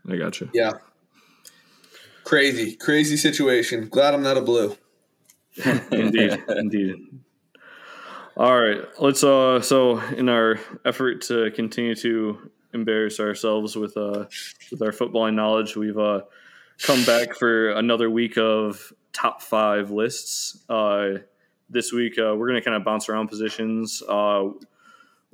[0.10, 0.50] I got you.
[0.54, 0.74] Yeah,
[2.24, 3.88] crazy, crazy situation.
[3.90, 4.76] Glad I'm not a blue.
[5.92, 6.96] indeed, indeed.
[8.38, 9.24] All right, let's.
[9.24, 14.26] Uh, so in our effort to continue to embarrass ourselves with uh
[14.72, 16.22] with our footballing knowledge, we've uh
[16.82, 20.64] come back for another week of top five lists.
[20.70, 21.20] Uh,
[21.70, 24.02] this week uh, we're gonna kind of bounce around positions.
[24.08, 24.50] Uh,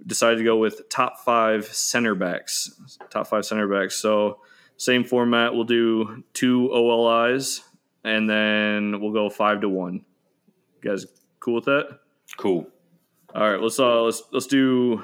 [0.06, 2.98] decided to go with top five center backs.
[3.10, 3.96] Top five center backs.
[3.96, 4.40] So
[4.78, 5.54] same format.
[5.54, 7.62] We'll do two OLIs,
[8.04, 10.06] and then we'll go five to one.
[10.82, 11.06] You guys,
[11.40, 12.00] cool with that?
[12.38, 12.68] Cool.
[13.34, 15.04] All right, let's uh let's let's do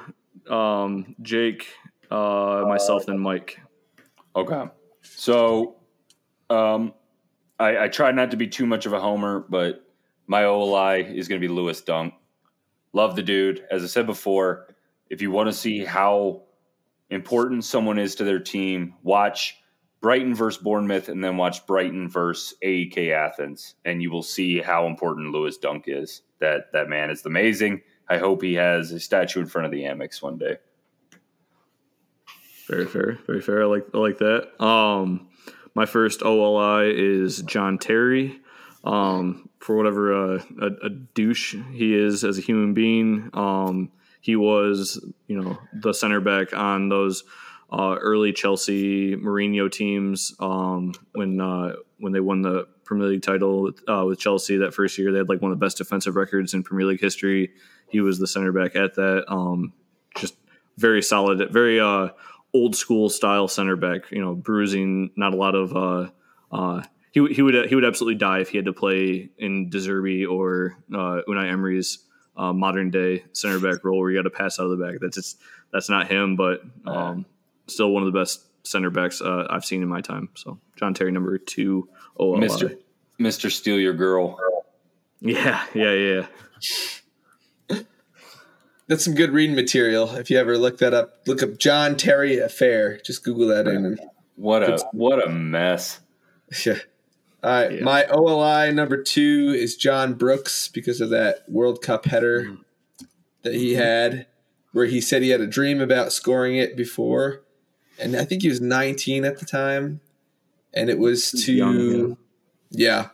[0.49, 1.67] um Jake,
[2.09, 3.59] uh myself and Mike.
[4.35, 4.65] Okay.
[5.01, 5.75] So
[6.49, 6.93] um
[7.59, 9.85] I, I try not to be too much of a homer, but
[10.27, 12.13] my OLI is gonna be Lewis Dunk.
[12.93, 13.63] Love the dude.
[13.71, 14.70] As I said before,
[15.11, 16.43] if you want to see how
[17.09, 19.57] important someone is to their team, watch
[19.99, 24.87] Brighton versus Bournemouth and then watch Brighton versus AEK Athens, and you will see how
[24.87, 26.21] important Lewis Dunk is.
[26.39, 27.81] That that man is amazing.
[28.09, 30.57] I hope he has a statue in front of the Amex one day.
[32.67, 33.63] Very fair, very fair.
[33.63, 34.63] I like I like that.
[34.63, 35.27] Um,
[35.75, 38.39] my first OLI is John Terry.
[38.83, 43.91] Um, for whatever uh, a, a, douche he is as a human being, um,
[44.21, 47.23] he was you know the center back on those
[47.71, 53.61] uh, early Chelsea Mourinho teams um, when uh, when they won the Premier League title
[53.61, 55.11] with, uh, with Chelsea that first year.
[55.11, 57.51] They had like one of the best defensive records in Premier League history.
[57.87, 59.23] He was the center back at that.
[59.29, 59.71] Um,
[60.17, 60.35] just
[60.77, 62.09] very solid, very uh,
[62.53, 64.11] old school style center back.
[64.11, 65.75] You know, bruising, not a lot of.
[65.75, 66.09] Uh,
[66.51, 69.77] uh, he, he would he would absolutely die if he had to play in De
[69.77, 71.99] Zerbi or uh, Unai Emery's
[72.37, 74.95] uh, modern day center back role where you got to pass out of the back.
[75.01, 75.39] That's just
[75.71, 77.25] that's not him, but um,
[77.67, 80.29] still one of the best center backs uh, I've seen in my time.
[80.35, 82.39] So John Terry, number two, OLI.
[82.39, 82.75] Mister
[83.17, 84.37] Mister Steal Your Girl.
[85.19, 86.25] Yeah, yeah, yeah
[88.91, 90.15] that's some good reading material.
[90.15, 92.97] If you ever look that up, look up John Terry Affair.
[92.97, 93.85] Just Google that in.
[93.85, 93.99] And
[94.35, 95.99] what a what a mess.
[96.65, 96.79] Yeah.
[97.43, 97.83] All right, yeah.
[97.83, 102.61] my OLI number two is John Brooks because of that World Cup header mm-hmm.
[103.41, 104.27] that he had,
[104.73, 107.41] where he said he had a dream about scoring it before,
[107.99, 110.01] and I think he was 19 at the time,
[110.71, 112.15] and it was to, young, yeah.
[112.69, 113.07] yeah,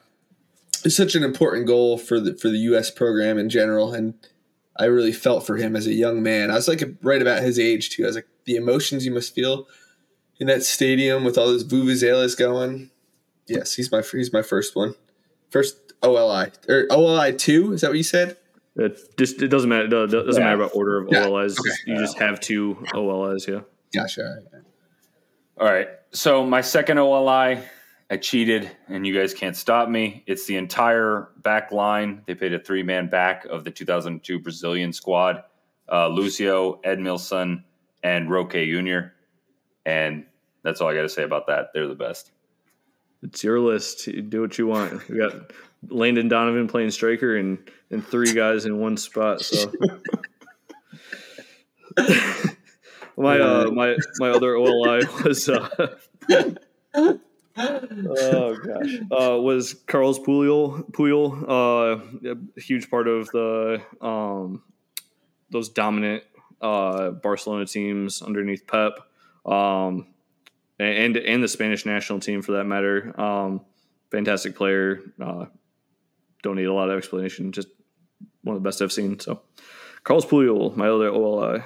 [0.84, 2.92] it's such an important goal for the for the U.S.
[2.92, 4.13] program in general, and
[4.76, 6.52] I really felt for him as a young man.
[6.52, 8.04] I was like right about his age too.
[8.04, 9.68] I was like the emotions you must feel
[10.40, 12.92] in that stadium with all those vuvuzelas going.
[13.47, 14.95] Yes, he's my he's my first one.
[15.49, 17.73] First OLI or OLI two.
[17.73, 18.38] Is that what you said?
[18.75, 19.86] It just it doesn't matter.
[19.86, 20.39] It doesn't yeah.
[20.39, 21.25] matter about order of yeah.
[21.25, 21.60] OLIs.
[21.60, 21.69] Okay.
[21.86, 23.47] You just have two OLIs.
[23.47, 23.62] Yeah.
[23.93, 24.21] Gotcha.
[24.21, 24.63] All right.
[25.60, 25.88] All right.
[26.12, 27.60] So my second OLI
[28.10, 30.23] I cheated, and you guys can't stop me.
[30.27, 32.21] It's the entire back line.
[32.25, 35.43] They played a three man back of the 2002 Brazilian squad
[35.91, 37.63] uh, Lucio, Edmilson,
[38.03, 39.12] and Roque Jr.
[39.86, 40.25] And
[40.63, 41.69] that's all I got to say about that.
[41.73, 42.31] They're the best.
[43.23, 44.08] It's your list.
[44.08, 45.08] You do what you want.
[45.10, 45.51] We got
[45.89, 47.58] Landon Donovan playing striker and,
[47.89, 49.41] and three guys in one spot.
[49.41, 49.71] So.
[53.17, 55.67] my uh, my my other OLI was uh,
[57.58, 61.99] oh gosh, uh, was Carles Puyol Puyol uh,
[62.30, 64.62] a huge part of the um,
[65.49, 66.23] those dominant
[66.62, 68.99] uh, Barcelona teams underneath Pep.
[69.45, 70.08] Um,
[70.80, 73.20] and and the Spanish national team for that matter.
[73.20, 73.62] Um,
[74.12, 75.00] fantastic player.
[75.22, 75.46] Uh,
[76.44, 77.52] don't need a lot of explanation.
[77.52, 77.68] Just
[78.44, 79.20] one of the best I've seen.
[79.20, 79.42] So,
[80.04, 81.63] Carlos Puyol, my other OLI.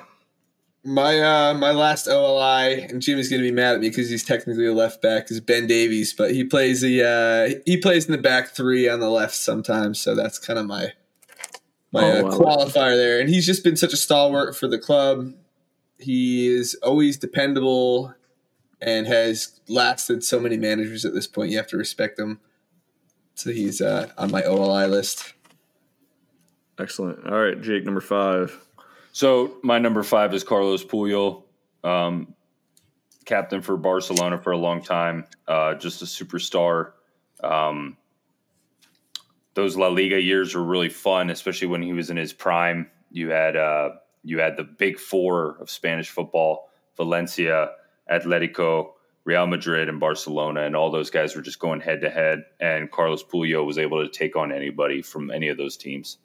[0.84, 4.65] My uh, my last OLI, and Jimmy's gonna be mad at me because he's technically
[4.65, 8.17] a left back, is Ben Davies, but he plays the uh, he plays in the
[8.17, 10.93] back three on the left sometimes, so that's kind of my
[11.91, 12.30] my Oh, uh, wow.
[12.32, 13.19] qualifier there.
[13.19, 15.34] And he's just been such a stalwart for the club.
[16.00, 18.15] He is always dependable
[18.81, 21.51] and has lasted so many managers at this point.
[21.51, 22.39] You have to respect him.
[23.35, 25.33] So he's uh, on my OLI list.
[26.79, 27.25] Excellent.
[27.27, 28.59] All right, Jake, number five.
[29.13, 31.43] So my number five is Carlos Puyol,
[31.83, 32.33] um,
[33.25, 36.93] captain for Barcelona for a long time, uh, just a superstar.
[37.43, 37.97] Um,
[39.53, 42.89] those La Liga years were really fun, especially when he was in his prime.
[43.11, 43.91] You had uh,
[44.23, 47.71] you had the big four of Spanish football: Valencia,
[48.09, 48.91] Atletico,
[49.23, 52.43] Real Madrid, and Barcelona, and all those guys were just going head to head.
[52.59, 56.17] And Carlos Puyol was able to take on anybody from any of those teams.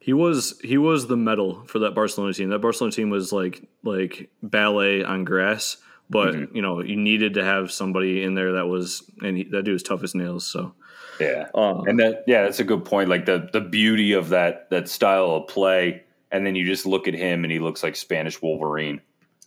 [0.00, 2.50] He was he was the medal for that Barcelona team.
[2.50, 5.78] That Barcelona team was like like ballet on grass,
[6.10, 6.54] but Mhm.
[6.54, 9.72] you know you needed to have somebody in there that was and he, that dude
[9.72, 10.46] was tough as nails.
[10.46, 10.74] So
[11.20, 11.48] Yeah.
[11.54, 13.08] uh, And that yeah, that's a good point.
[13.08, 17.08] Like the the beauty of that that style of play, and then you just look
[17.08, 19.00] at him and he looks like Spanish Wolverine.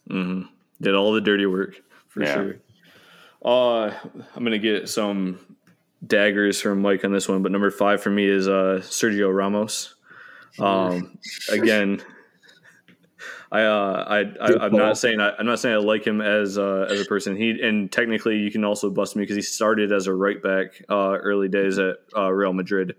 [0.09, 0.43] hmm
[0.81, 1.75] did all the dirty work
[2.07, 2.33] for Yeah.
[2.33, 2.55] sure.
[3.43, 3.91] Uh,
[4.35, 5.39] I'm gonna get some
[6.05, 9.95] daggers from Mike on this one, but number five for me is uh, Sergio Ramos.
[10.59, 11.17] Um,
[11.51, 12.01] again,
[13.51, 14.79] I, uh, I, I, I'm call.
[14.79, 17.35] not saying I, I'm not saying I like him as uh, as a person.
[17.35, 20.81] He and technically you can also bust me because he started as a right back
[20.89, 22.95] uh, early days at uh, Real Madrid.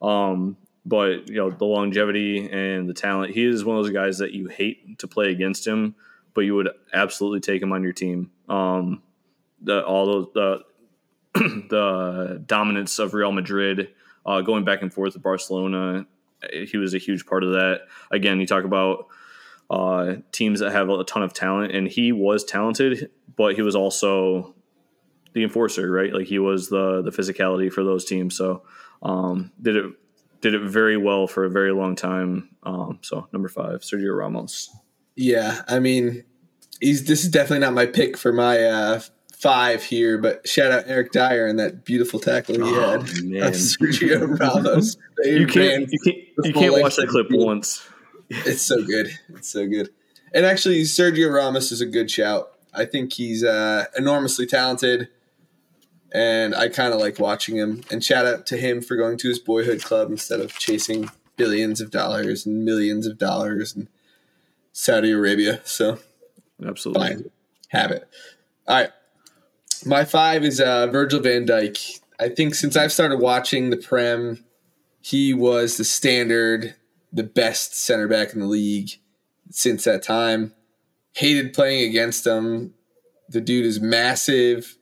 [0.00, 3.34] Um, but you know the longevity and the talent.
[3.34, 5.94] He is one of those guys that you hate to play against him,
[6.34, 8.30] but you would absolutely take him on your team.
[8.48, 9.02] Um,
[9.60, 10.64] the all the
[11.34, 13.88] the dominance of Real Madrid,
[14.26, 16.06] uh, going back and forth with Barcelona,
[16.66, 17.82] he was a huge part of that.
[18.10, 19.06] Again, you talk about
[19.70, 23.76] uh, teams that have a ton of talent, and he was talented, but he was
[23.76, 24.54] also
[25.32, 26.12] the enforcer, right?
[26.12, 28.36] Like he was the the physicality for those teams.
[28.36, 28.62] So
[29.02, 29.92] um, did it
[30.40, 32.50] did it very well for a very long time.
[32.62, 34.70] Um, so number five, Sergio Ramos.
[35.22, 36.24] Yeah, I mean,
[36.80, 39.00] he's this is definitely not my pick for my uh,
[39.34, 43.24] five here, but shout out Eric Dier and that beautiful tackle he Oh, had.
[43.24, 43.42] man.
[43.48, 44.96] of Sergio Ramos.
[45.22, 47.44] You can't you can't you can't watch that clip field.
[47.44, 47.86] once.
[48.30, 49.10] It's so good.
[49.34, 49.90] It's so good.
[50.32, 52.52] And actually, Sergio Ramos is a good shout.
[52.72, 55.08] I think he's uh, enormously talented,
[56.12, 57.82] and I kind of like watching him.
[57.90, 61.80] And shout out to him for going to his boyhood club instead of chasing billions
[61.82, 63.88] of dollars and millions of dollars in
[64.80, 65.60] Saudi Arabia.
[65.64, 65.98] So
[66.66, 67.06] Absolutely.
[67.06, 67.30] fine,
[67.68, 68.08] have it.
[68.66, 68.90] All right,
[69.84, 72.00] my five is uh, Virgil van Dijk.
[72.18, 74.42] I think since I've started watching the Prem,
[75.02, 76.76] he was the standard,
[77.12, 78.90] the best center back in the league
[79.50, 80.54] since that time.
[81.12, 82.72] Hated playing against him.
[83.28, 84.78] The dude is massive.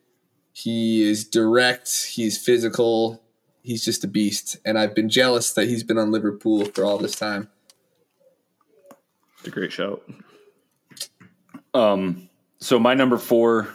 [0.52, 2.06] He is direct.
[2.06, 3.20] He's physical.
[3.62, 4.58] He's just a beast.
[4.64, 7.48] And I've been jealous that he's been on Liverpool for all this time.
[9.48, 10.02] It's a great shout.
[11.72, 13.74] Um, so my number four,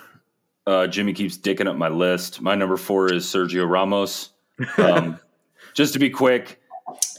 [0.67, 2.41] uh, Jimmy keeps dicking up my list.
[2.41, 4.29] My number four is Sergio Ramos.
[4.77, 5.19] Um,
[5.73, 6.61] just to be quick,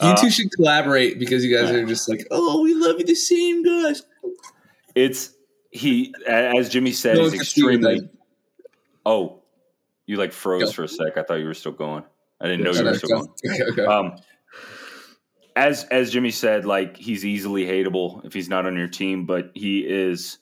[0.00, 3.04] You Uh, two should collaborate because you guys are just like, oh, we love you
[3.04, 4.04] the same, guys.
[4.94, 5.32] it's
[5.72, 7.96] he as Jimmy said, No, he's it's extremely.
[8.02, 8.10] like-
[9.04, 9.42] Oh,
[10.06, 10.70] you like froze Go.
[10.70, 11.16] for a sec.
[11.18, 12.04] I thought you were still going.
[12.40, 13.28] I didn't know Okay, you were still going.
[13.50, 13.84] okay, okay.
[13.84, 14.14] Um,
[15.56, 19.50] as as Jimmy said, like he's easily hateable if he's not on your team, but
[19.54, 20.38] he is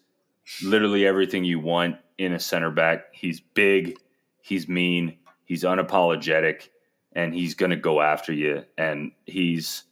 [0.64, 3.06] literally everything you want in a center back.
[3.12, 3.96] He's big,
[4.40, 6.68] he's mean, he's unapologetic,
[7.12, 8.64] and he's gonna go after you.
[8.78, 9.84] And he's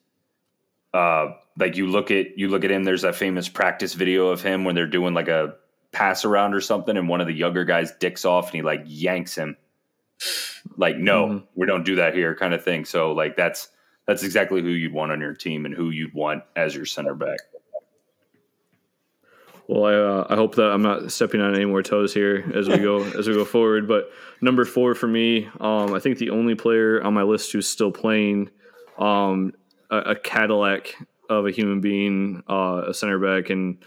[0.95, 2.85] uh like you look at you look at him.
[2.85, 5.55] There's that famous practice video of him when they're doing like a
[5.93, 8.83] pass around or something, and one of the younger guys dicks off and he like
[8.87, 9.57] yanks him.
[10.77, 11.43] Like, no, Mhm.
[11.55, 12.85] we don't do that here, kind of thing.
[12.85, 13.68] So like that's
[14.11, 17.15] that's exactly who you'd want on your team and who you'd want as your center
[17.15, 17.39] back.
[19.69, 22.69] Well, I, uh, I hope that I'm not stepping on any more toes here as
[22.69, 23.87] we go as we go forward.
[23.87, 27.69] But number four for me, um, I think the only player on my list who's
[27.69, 28.51] still playing,
[28.99, 29.53] um,
[29.93, 30.97] a, a Cadillac
[31.29, 33.79] of a human being, uh, a center back, and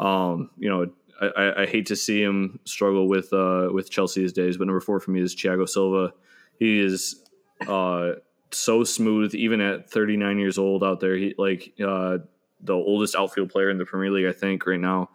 [0.00, 0.86] um, you know,
[1.20, 4.56] I, I, hate to see him struggle with uh, with Chelsea these days.
[4.56, 6.14] But number four for me is Thiago Silva.
[6.58, 7.22] He is
[7.68, 8.12] uh,
[8.50, 11.16] so smooth, even at 39 years old out there.
[11.16, 12.18] He like uh,
[12.60, 15.10] the oldest outfield player in the Premier League, I think, right now.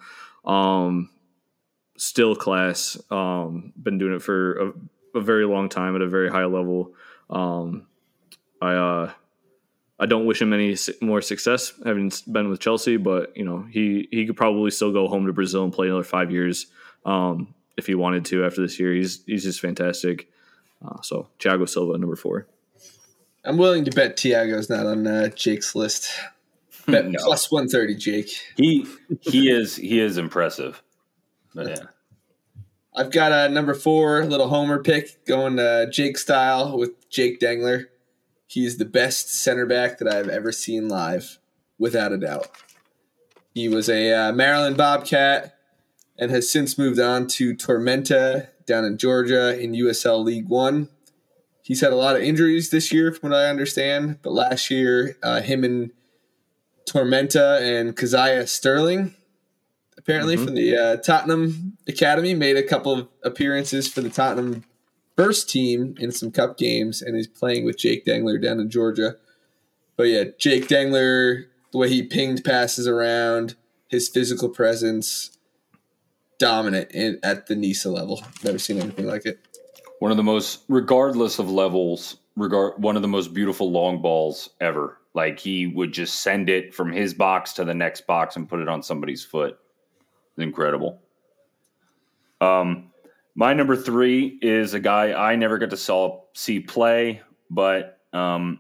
[0.46, 1.10] Um,
[1.98, 2.98] still class.
[3.10, 4.74] Um, been doing it for a,
[5.16, 6.94] a, very long time at a very high level.
[7.30, 7.88] Um,
[8.62, 9.12] I uh,
[10.00, 14.08] I don't wish him any more success having been with Chelsea, but you know he
[14.12, 16.68] he could probably still go home to Brazil and play another five years
[17.06, 18.94] um, if he wanted to after this year.
[18.94, 20.28] He's he's just fantastic.
[20.84, 22.48] Uh, so Thiago Silva number four.
[23.44, 26.12] I'm willing to bet Thiago's not on uh, Jake's list.
[26.88, 27.20] Bet no.
[27.24, 28.32] plus one thirty, Jake.
[28.56, 28.86] He
[29.22, 30.82] he is he is impressive.
[31.54, 31.84] But yeah.
[32.96, 37.86] I've got a number four little homer pick going to Jake style with Jake Dengler.
[38.48, 41.40] He's the best center back that I've ever seen live,
[41.80, 42.50] without a doubt.
[43.54, 45.58] He was a uh, Maryland Bobcat
[46.18, 50.90] and has since moved on to Tormenta down in Georgia in USL League One.
[51.64, 55.18] He's had a lot of injuries this year, from what I understand, but last year,
[55.22, 55.92] uh, him and
[56.86, 59.14] Tormenta and Kazaiah Sterling,
[59.98, 60.46] apparently mm-hmm.
[60.46, 64.64] from the uh, Tottenham Academy, made a couple of appearances for the Tottenham
[65.16, 69.18] first team in some cup games, and he's playing with Jake Dengler down in Georgia.
[69.96, 73.56] But yeah, Jake Dengler, the way he pinged passes around,
[73.88, 75.38] his physical presence,
[76.40, 78.24] dominant in, at the NISA level.
[78.44, 79.40] Never seen anything like it.
[80.02, 84.50] One of the most, regardless of levels, regard one of the most beautiful long balls
[84.60, 84.98] ever.
[85.14, 88.62] Like he would just send it from his box to the next box and put
[88.62, 89.60] it on somebody's foot.
[90.40, 91.04] Incredible.
[92.42, 92.90] Um,
[93.36, 97.22] my number three is a guy I never got to saw, see play,
[97.52, 98.60] but um,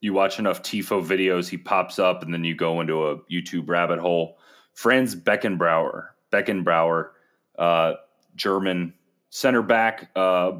[0.00, 3.68] you watch enough Tifo videos, he pops up, and then you go into a YouTube
[3.68, 4.38] rabbit hole.
[4.74, 7.08] Franz Beckenbauer, Beckenbauer,
[7.58, 7.94] uh,
[8.36, 8.94] German
[9.32, 10.52] center back, uh,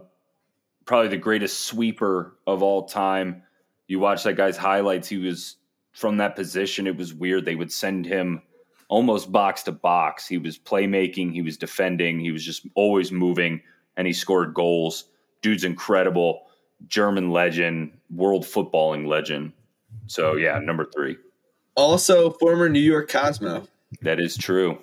[0.87, 3.43] probably the greatest sweeper of all time.
[3.87, 5.57] You watch that guy's highlights; he was
[5.93, 6.87] from that position.
[6.87, 7.45] It was weird.
[7.45, 8.43] They would send him
[8.89, 10.27] almost box to box.
[10.27, 13.63] He was playmaking, he was defending, he was just always moving,
[13.97, 15.05] and he scored goals.
[15.41, 16.43] Dude's incredible,
[16.89, 19.53] German legend, world footballing legend.
[20.07, 21.17] So yeah, number three.
[21.75, 23.67] Also, former New York Cosmo.
[24.03, 24.79] That is true.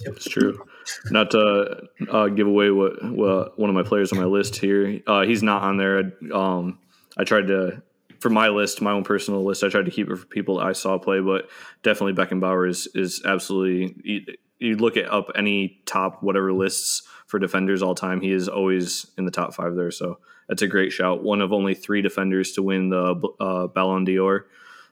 [0.00, 0.64] It's true.
[1.10, 5.00] Not to uh, give away what, what one of my players on my list here.
[5.06, 6.12] Uh, he's not on there.
[6.32, 6.78] Um,
[7.16, 7.82] I tried to
[8.20, 10.72] for my list, my own personal list, I tried to keep it for people I
[10.72, 11.48] saw play, but
[11.82, 13.94] definitely Beckenbauer is is absolutely.
[14.02, 14.20] You,
[14.58, 19.06] you look at up any top whatever lists for defenders all time, he is always
[19.16, 19.92] in the top five there.
[19.92, 20.18] So
[20.48, 21.22] that's a great shout.
[21.22, 24.46] One of only three defenders to win the uh, Ballon d'Or.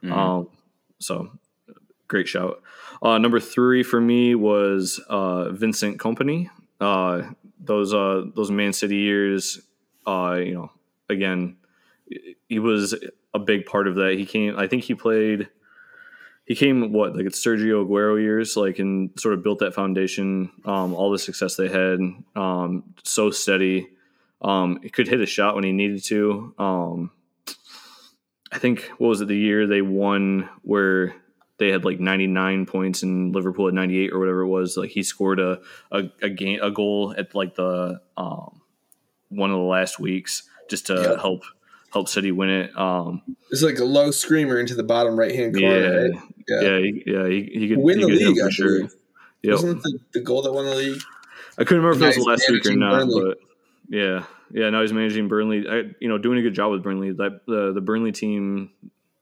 [0.05, 0.13] Mm-hmm.
[0.13, 0.49] Um,
[1.01, 1.31] so
[2.07, 2.63] great shout.
[3.03, 6.49] Uh, number three for me was uh, Vincent Kompany.
[6.81, 7.23] Uh,
[7.59, 9.61] those uh, those Man City years,
[10.07, 10.71] uh, you know,
[11.09, 11.57] again,
[12.49, 12.95] he was
[13.35, 14.15] a big part of that.
[14.17, 15.49] He came, I think he played,
[16.45, 20.51] he came what like it's Sergio Aguero years, like and sort of built that foundation.
[20.65, 21.99] Um, all the success they had,
[22.35, 23.89] um, so steady.
[24.43, 26.55] Um, he could hit a shot when he needed to.
[26.59, 27.11] Um,
[28.53, 31.15] I think what was it the year they won where
[31.59, 34.77] they had like 99 points and Liverpool at 98 or whatever it was.
[34.77, 38.61] Like he scored a a, a game a goal at like the um,
[39.29, 41.21] one of the last weeks just to yep.
[41.21, 41.43] help
[41.93, 42.79] help City win it.
[42.79, 45.69] Um, it's like a low screamer into the bottom right hand corner.
[45.69, 46.11] Yeah, right?
[46.49, 47.29] yeah, yeah, he, yeah.
[47.29, 48.81] He, he could win he the league for sure.
[49.43, 49.53] Yep.
[49.53, 51.01] Wasn't the, the goal that won the league?
[51.59, 53.23] I couldn't remember if it was last week or not, Burnley.
[53.25, 53.39] but
[53.89, 54.71] yeah, yeah.
[54.71, 55.67] Now he's managing Burnley.
[55.69, 57.13] I, you know, doing a good job with Burnley.
[57.13, 58.71] That the the Burnley team,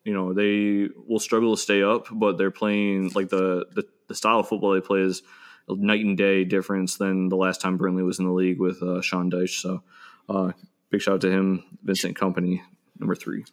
[0.04, 4.14] you know, they will struggle to stay up, but they're playing like the the, the
[4.14, 5.22] style of football they play is
[5.68, 8.82] a night and day difference than the last time Burnley was in the league with
[8.82, 9.60] uh, Sean Dyche.
[9.60, 9.82] So,
[10.28, 10.52] uh,
[10.90, 12.60] big shout out to him, Vincent Kompany,
[12.98, 13.44] number three.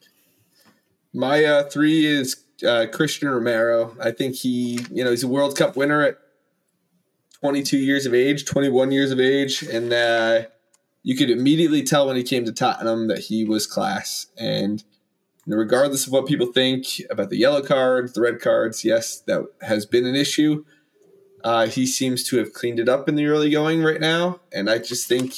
[1.13, 3.95] My uh, three is uh, Cristian Romero.
[4.01, 6.17] I think he, you know, he's a World Cup winner at
[7.39, 10.43] 22 years of age, 21 years of age, and uh,
[11.03, 14.27] you could immediately tell when he came to Tottenham that he was class.
[14.37, 14.83] And
[15.47, 19.45] know, regardless of what people think about the yellow cards, the red cards, yes, that
[19.61, 20.63] has been an issue.
[21.43, 24.69] Uh, he seems to have cleaned it up in the early going right now, and
[24.69, 25.33] I just think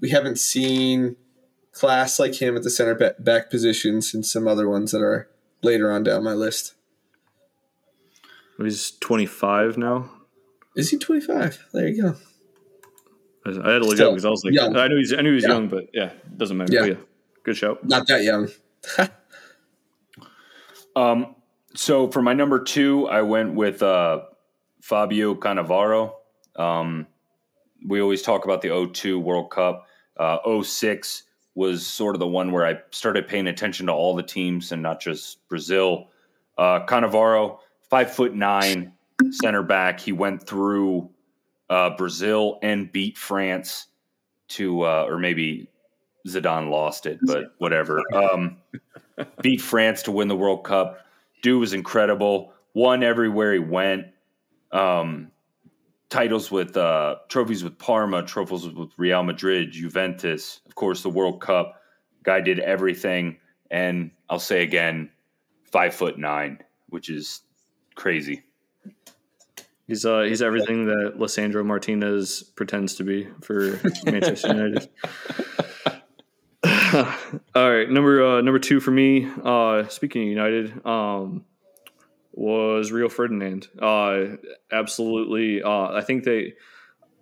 [0.00, 1.16] we haven't seen
[1.72, 5.30] class like him at the center back position since some other ones that are
[5.62, 6.74] later on down my list.
[8.58, 10.10] He's 25 now.
[10.74, 11.66] Is he 25?
[11.72, 12.16] There you go.
[13.46, 14.76] I had to look Still, up because I was like, young.
[14.76, 15.50] I knew he's, I knew he was yeah.
[15.50, 16.72] young, but yeah, doesn't matter.
[16.72, 16.84] Yeah.
[16.84, 16.94] yeah.
[17.44, 17.78] Good show.
[17.82, 18.48] Not that young.
[20.96, 21.34] um,
[21.74, 24.22] so for my number two, I went with uh,
[24.80, 26.12] Fabio Cannavaro.
[26.56, 27.06] Um,
[27.86, 29.86] we always talk about the 02 World Cup.
[30.16, 31.24] Uh, 06
[31.54, 34.82] was sort of the one where I started paying attention to all the teams and
[34.82, 36.08] not just Brazil.
[36.56, 37.58] Uh, Cannavaro,
[37.88, 38.92] five foot nine,
[39.30, 40.00] center back.
[40.00, 41.10] He went through
[41.70, 43.86] uh, Brazil and beat France
[44.48, 45.68] to, uh, or maybe
[46.28, 48.02] Zidane lost it, but whatever.
[48.14, 48.58] Um,
[49.42, 51.04] beat France to win the World Cup.
[51.42, 52.52] Dude was incredible.
[52.74, 54.06] Won everywhere he went.
[54.72, 55.30] Um,
[56.10, 61.40] titles with uh, trophies with Parma, trophies with Real Madrid, Juventus, of course, the World
[61.40, 61.80] Cup.
[62.22, 63.38] Guy did everything,
[63.70, 65.10] and I'll say again,
[65.64, 66.58] five foot nine,
[66.88, 67.42] which is
[67.94, 68.42] crazy.
[69.86, 74.88] He's uh he's everything that Lisandro Martinez pretends to be for Manchester United.
[77.54, 79.28] All right, number uh, number two for me.
[79.44, 81.44] Uh, speaking of United, um,
[82.32, 83.68] was Rio Ferdinand.
[83.80, 84.36] Uh,
[84.70, 85.62] absolutely.
[85.62, 86.54] Uh, I think they.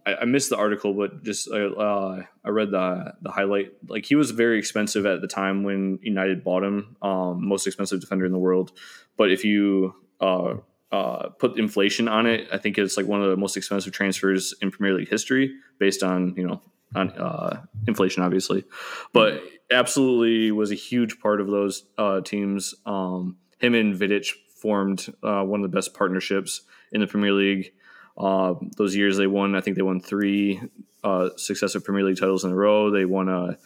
[0.05, 3.73] I, I, missed the article, but just uh, I read the the highlight.
[3.89, 8.01] Like he was very expensive at the time when United bought him, um, most expensive
[8.01, 8.73] defender in the world.
[9.17, 10.55] But if you uh,
[10.93, 14.55] uh, put inflation on it, I think it's like one of the most expensive transfers
[14.61, 16.63] in Premier League history, based on you know
[16.95, 18.65] on uh, inflation, obviously.
[19.13, 22.75] But absolutely was a huge part of those uh, teams.
[22.85, 26.63] Um, him and Vidic formed uh, one of the best partnerships
[26.93, 27.73] in the Premier League.
[28.17, 30.61] Uh, those years they won, I think they won three
[31.05, 32.91] uh, successive Premier League titles in a row.
[32.91, 33.59] They won a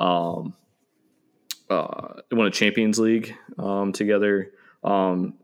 [0.00, 0.54] um,
[1.68, 4.52] uh, they won a Champions League um, together.
[4.84, 5.34] Um,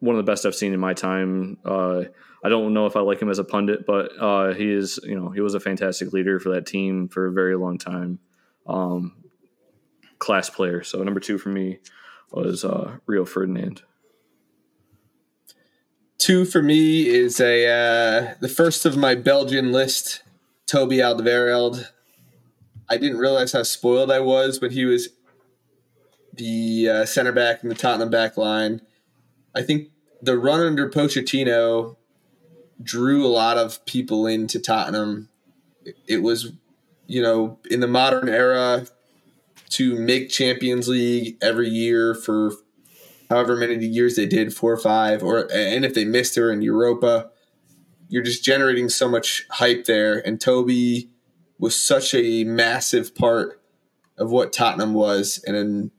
[0.00, 1.58] one of the best I've seen in my time.
[1.64, 2.04] Uh,
[2.42, 4.10] I don't know if I like him as a pundit, but
[4.56, 7.56] he is, you know, he was a fantastic leader for that team for a very
[7.56, 8.20] long time.
[8.66, 9.27] Um,
[10.18, 10.82] class player.
[10.82, 11.78] So number two for me
[12.30, 13.82] was uh, Rio Ferdinand.
[16.18, 20.22] Two for me is a uh, the first of my Belgian list,
[20.66, 21.88] Toby Alderweireld.
[22.88, 25.10] I didn't realize how spoiled I was when he was
[26.32, 28.80] the uh, center back in the Tottenham back line.
[29.54, 29.88] I think
[30.20, 31.96] the run under Pochettino
[32.82, 35.28] drew a lot of people into Tottenham.
[36.06, 36.52] It was,
[37.06, 38.86] you know, in the modern era
[39.70, 42.52] to make Champions League every year for
[43.28, 46.62] however many years they did, four or five, or and if they missed her in
[46.62, 47.30] Europa,
[48.08, 50.26] you're just generating so much hype there.
[50.26, 51.10] And Toby
[51.58, 53.60] was such a massive part
[54.16, 55.90] of what Tottenham was, and in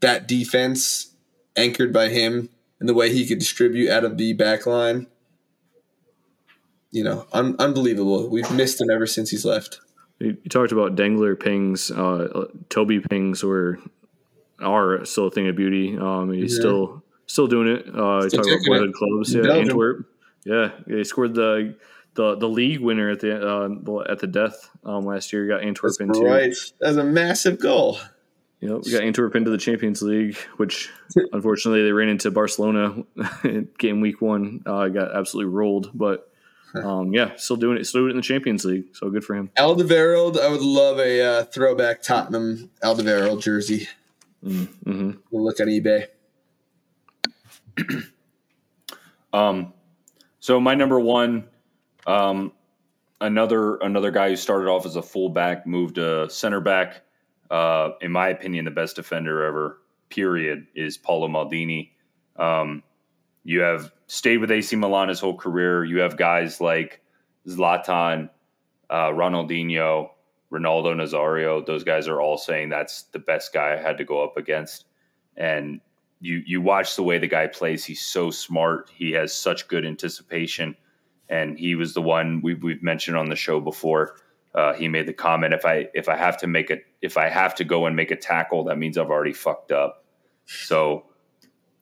[0.00, 1.14] that defense
[1.56, 2.50] anchored by him
[2.80, 5.06] and the way he could distribute out of the back line.
[6.90, 8.28] You know, un- unbelievable.
[8.28, 9.80] We've missed him ever since he's left.
[10.18, 11.90] You, talked about Dengler pings.
[11.90, 13.78] Uh, Toby pings were
[14.60, 15.96] are still a thing of beauty.
[15.98, 16.60] Um, he's yeah.
[16.60, 17.88] still still doing it.
[17.88, 19.34] Uh, still talking about boyhood clubs.
[19.34, 20.06] Yeah, Antwerp.
[20.44, 21.76] Yeah, he scored the
[22.14, 25.46] the the league winner at the uh, at the death um, last year.
[25.46, 26.54] Got Antwerp That's into right.
[26.80, 27.98] That's a massive goal.
[28.60, 30.90] You know, we got Antwerp into the Champions League, which
[31.32, 33.02] unfortunately they ran into Barcelona
[33.44, 34.62] in game week one.
[34.64, 36.30] Uh, got absolutely rolled, but
[36.74, 37.84] um, yeah, still doing it.
[37.86, 38.84] Still doing it in the Champions League.
[38.92, 39.50] So good for him.
[39.56, 43.88] Alderweireld, I would love a uh, throwback Tottenham Alderweireld jersey.
[44.44, 45.12] Mm-hmm.
[45.30, 46.06] We'll look on eBay.
[49.32, 49.72] um,
[50.40, 51.44] so my number one,
[52.06, 52.52] um,
[53.20, 57.02] another another guy who started off as a fullback, moved to center back.
[57.50, 59.78] Uh, in my opinion, the best defender ever.
[60.08, 61.90] Period is Paolo Maldini.
[62.36, 62.82] Um,
[63.44, 65.84] you have stayed with AC Milan his whole career.
[65.84, 67.00] You have guys like
[67.46, 68.30] Zlatan,
[68.90, 70.08] uh, Ronaldinho,
[70.52, 74.22] Ronaldo Nazario, those guys are all saying that's the best guy I had to go
[74.22, 74.86] up against.
[75.36, 75.80] And
[76.20, 77.84] you you watch the way the guy plays.
[77.84, 78.90] He's so smart.
[78.94, 80.76] He has such good anticipation,
[81.28, 84.16] and he was the one we've we've mentioned on the show before.
[84.54, 87.28] Uh, he made the comment if I if I have to make a if I
[87.28, 90.04] have to go and make a tackle, that means I've already fucked up.
[90.46, 91.06] So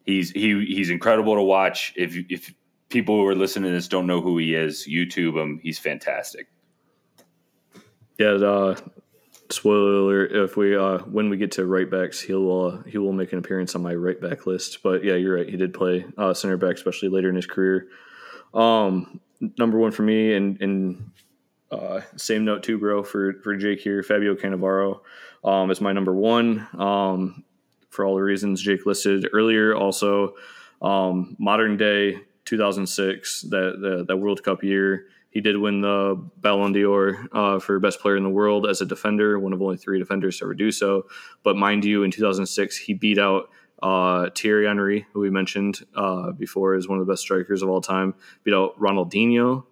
[0.05, 1.92] he's he he's incredible to watch.
[1.96, 2.55] If if
[2.88, 5.61] people who are listening to this don't know who he is, YouTube him.
[5.62, 6.48] He's fantastic
[8.22, 8.76] yeah, uh,
[9.50, 13.12] spoiler alert, if we uh, when we get to right backs, he'll uh, he will
[13.12, 14.82] make an appearance on my right back list.
[14.82, 15.48] But yeah, you're right.
[15.48, 17.88] He did play uh, center back, especially later in his career.
[18.55, 19.20] Um,
[19.59, 21.11] number one for me, and and
[21.70, 23.03] uh, same note too, bro.
[23.03, 25.00] For for Jake here, Fabio Cannavaro
[25.44, 26.66] um, is my number one.
[26.78, 27.44] Um,
[27.93, 30.34] for all the reasons Jake listed earlier, also
[30.80, 36.72] um, modern day 2006 that the, that World Cup year he did win the Ballon
[36.72, 39.99] d'Or uh, for best player in the world as a defender, one of only three
[39.99, 41.07] defenders to ever do so.
[41.43, 43.49] But mind you, in 2006, he beat out
[43.82, 47.70] uh, Thierry Henry, who we mentioned uh, before is one of the best strikers of
[47.70, 48.14] all time,
[48.45, 49.64] beat out Ronaldinho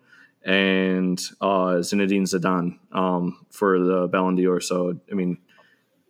[0.45, 4.63] and uh, Zinedine Zidane um, for the Ballon d'Or.
[4.63, 5.37] So, I mean,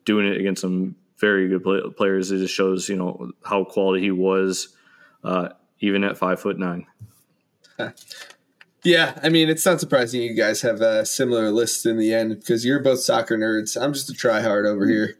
[0.04, 4.02] doing it against some very good play- players, it just shows, you know, how quality
[4.02, 4.68] he was,
[5.22, 5.50] uh,
[5.80, 6.86] even at five foot nine.
[8.82, 12.40] Yeah, I mean, it's not surprising you guys have a similar list in the end
[12.40, 13.80] because you're both soccer nerds.
[13.80, 15.18] I'm just a tryhard over here.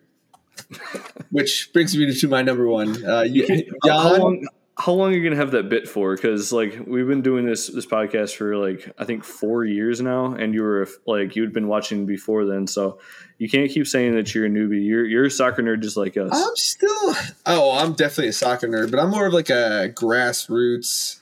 [1.31, 3.05] Which brings me to my number one.
[3.05, 3.47] Uh, you,
[3.85, 4.47] how, long,
[4.81, 6.17] how long are you gonna have that bit for?
[6.17, 10.33] Because like we've been doing this this podcast for like I think four years now,
[10.33, 12.99] and you were like you'd been watching before then, so
[13.37, 14.85] you can't keep saying that you're a newbie.
[14.85, 16.31] You're you're a soccer nerd just like us.
[16.33, 17.15] I'm still
[17.45, 21.21] oh, I'm definitely a soccer nerd, but I'm more of like a grassroots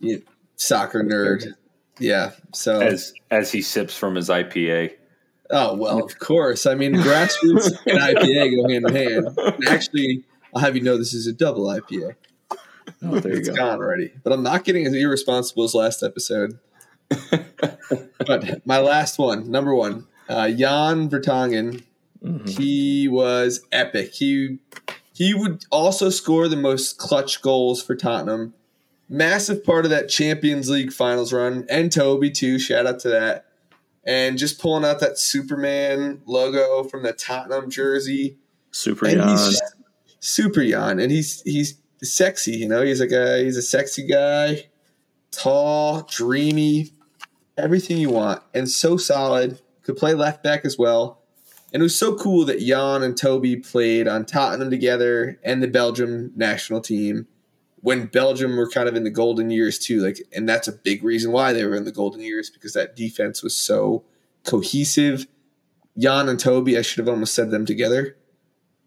[0.00, 0.22] you know,
[0.56, 1.54] soccer nerd.
[2.00, 2.32] Yeah.
[2.52, 4.94] So as as he sips from his IPA.
[5.50, 6.66] Oh well, of course.
[6.66, 9.62] I mean, grassroots and IPA go hand in hand.
[9.68, 12.16] Actually, I'll have you know this is a double IPA.
[13.02, 13.56] Oh, there you it's go.
[13.56, 14.12] gone already.
[14.22, 16.58] But I'm not getting as irresponsible as last episode.
[18.26, 21.82] but my last one, number one, uh, Jan Vertonghen.
[22.22, 22.46] Mm-hmm.
[22.46, 24.14] He was epic.
[24.14, 24.58] He
[25.12, 28.54] he would also score the most clutch goals for Tottenham.
[29.08, 32.58] Massive part of that Champions League finals run, and Toby too.
[32.58, 33.46] Shout out to that.
[34.06, 38.38] And just pulling out that Superman logo from the Tottenham jersey.
[38.70, 39.38] Super Jan.
[40.20, 42.52] Super Jan, and he's he's sexy.
[42.52, 44.68] You know, he's like a he's a sexy guy,
[45.30, 46.92] tall, dreamy,
[47.56, 49.60] everything you want, and so solid.
[49.82, 51.20] Could play left back as well.
[51.72, 55.68] And it was so cool that Jan and Toby played on Tottenham together and the
[55.68, 57.26] Belgium national team
[57.84, 60.00] when Belgium were kind of in the golden years too.
[60.00, 62.96] Like, and that's a big reason why they were in the golden years because that
[62.96, 64.04] defense was so
[64.44, 65.26] cohesive.
[65.98, 68.16] Jan and Toby, I should have almost said them together.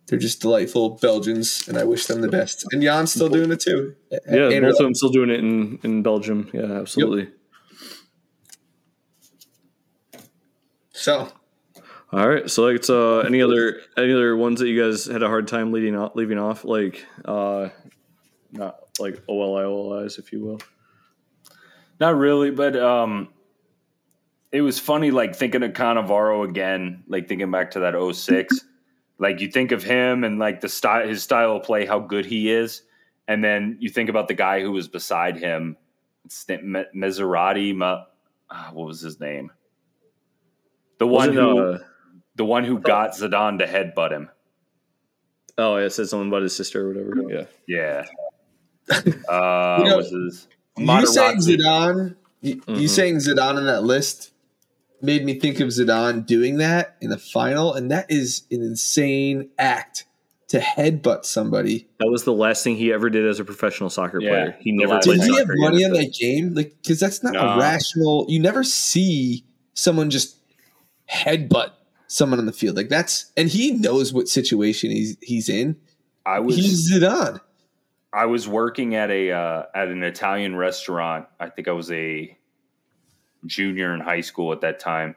[0.08, 2.66] They're just delightful Belgians, and I wish them the best.
[2.72, 3.94] And Jan's still doing it too.
[4.10, 6.50] Yeah, and both of them still doing it in, in Belgium.
[6.54, 7.24] Yeah, absolutely.
[7.24, 7.34] Yep.
[10.94, 11.32] So,
[12.14, 12.50] all right.
[12.50, 15.74] So, like, uh, any other any other ones that you guys had a hard time
[15.74, 17.70] leading off, leaving off, like, uh,
[18.54, 20.62] not like OLI OLIs, if you will.
[22.00, 23.28] Not really, but um,
[24.54, 28.62] it was funny, like thinking of Cannavaro again, like thinking back to that 06
[29.20, 32.26] like you think of him and like the style, his style of play, how good
[32.26, 32.84] he is,
[33.28, 35.78] and then you think about the guy who was beside him,
[36.30, 37.76] Maserati.
[37.76, 38.04] Ma,
[38.50, 39.52] uh, what was his name?
[41.00, 41.78] The one who, uh,
[42.36, 44.30] the one who got Zidane to headbutt him.
[45.58, 47.24] Oh, yeah, said something about his sister or whatever.
[47.30, 48.06] Yeah, yeah.
[49.28, 50.48] Uh, you know, was his
[50.78, 52.16] you saying Zidane?
[52.40, 52.76] You, mm-hmm.
[52.76, 54.32] you saying Zidane in that list
[55.02, 59.50] made me think of Zidane doing that in the final, and that is an insane
[59.58, 60.06] act
[60.50, 61.88] to headbutt somebody.
[62.00, 64.58] That was the last thing he ever did as a professional soccer yeah, player.
[64.60, 65.22] He never did.
[65.22, 66.54] he have money on that game?
[66.54, 67.42] Like, because that's not no.
[67.42, 68.26] a rational.
[68.30, 70.38] You never see someone just
[71.12, 71.72] headbutt
[72.08, 75.76] someone on the field like that's, and he knows what situation he's he's in.
[76.26, 77.40] I was he's Zidane.
[78.14, 81.28] I was working at a uh, at an Italian restaurant.
[81.40, 82.38] I think I was a
[83.48, 85.16] junior in high school at that time,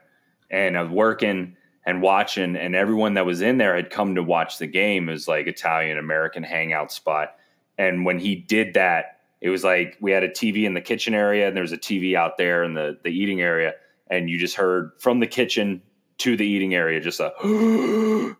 [0.49, 1.55] and I was working
[1.85, 5.09] and watching, and everyone that was in there had come to watch the game.
[5.09, 7.35] It was like Italian American hangout spot,
[7.77, 11.13] and when he did that, it was like we had a TV in the kitchen
[11.13, 13.73] area, and there was a TV out there in the the eating area,
[14.09, 15.81] and you just heard from the kitchen
[16.19, 17.31] to the eating area just a.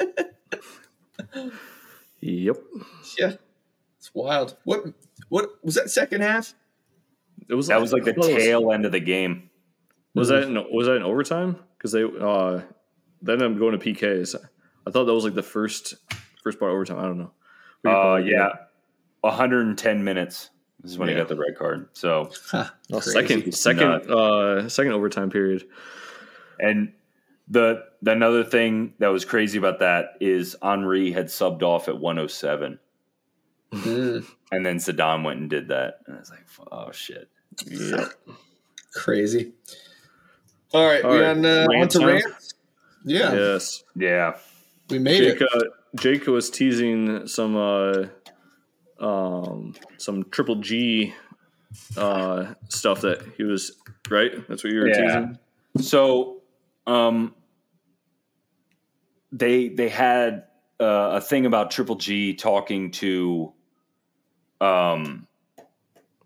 [2.20, 2.56] yep.
[3.18, 3.32] Yeah,
[3.98, 4.56] it's wild.
[4.64, 4.84] What
[5.28, 6.54] what was that second half?
[7.50, 9.50] It was that was like the tail end of the game.
[10.14, 11.56] Was that in, was that in overtime?
[11.76, 12.60] Because they uh,
[13.22, 14.36] then I'm going to PKs.
[14.86, 15.94] I thought that was like the first
[16.42, 16.98] first part of overtime.
[16.98, 17.32] I don't know.
[17.84, 18.50] Uh, yeah,
[19.20, 20.50] 110 minutes.
[20.82, 21.16] This is when yeah.
[21.16, 21.88] he got the red card.
[21.92, 22.30] So
[22.88, 25.64] well, second second uh, second overtime period.
[26.58, 26.92] And
[27.48, 31.98] the, the another thing that was crazy about that is Henry had subbed off at
[31.98, 32.78] 107.
[33.72, 34.26] Mm.
[34.52, 36.00] And then Zidane went and did that.
[36.06, 37.28] And I was like, oh shit.
[37.66, 38.12] Yep.
[38.94, 39.52] Crazy.
[40.72, 41.30] All right, All we right.
[41.30, 42.24] on uh, on to rant.
[43.04, 43.32] Yeah.
[43.32, 43.84] Yes.
[43.96, 44.36] Yeah.
[44.88, 45.48] We made Jake, it.
[45.54, 45.64] Uh,
[45.96, 48.04] Jake was teasing some uh,
[49.00, 51.14] um, some triple G
[51.96, 53.72] uh, stuff that he was
[54.10, 54.32] right.
[54.48, 55.06] That's what you were yeah.
[55.06, 55.38] teasing.
[55.78, 56.42] So,
[56.86, 57.34] um,
[59.32, 60.44] they they had
[60.80, 63.52] uh, a thing about Triple G talking to
[64.60, 65.26] um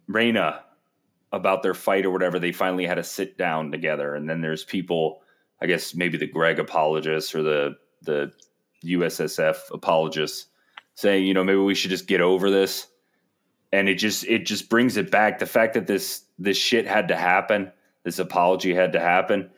[0.06, 0.63] Reyna
[1.34, 4.14] about their fight or whatever, they finally had to sit down together.
[4.14, 5.20] And then there's people,
[5.60, 8.32] I guess maybe the Gregg apologists or the the
[8.84, 10.46] USSF apologists
[10.94, 12.86] saying, you know, maybe we should just get over this.
[13.72, 15.40] And it just it just brings it back.
[15.40, 17.72] The fact that this this shit had to happen,
[18.04, 19.50] this apology had to happen,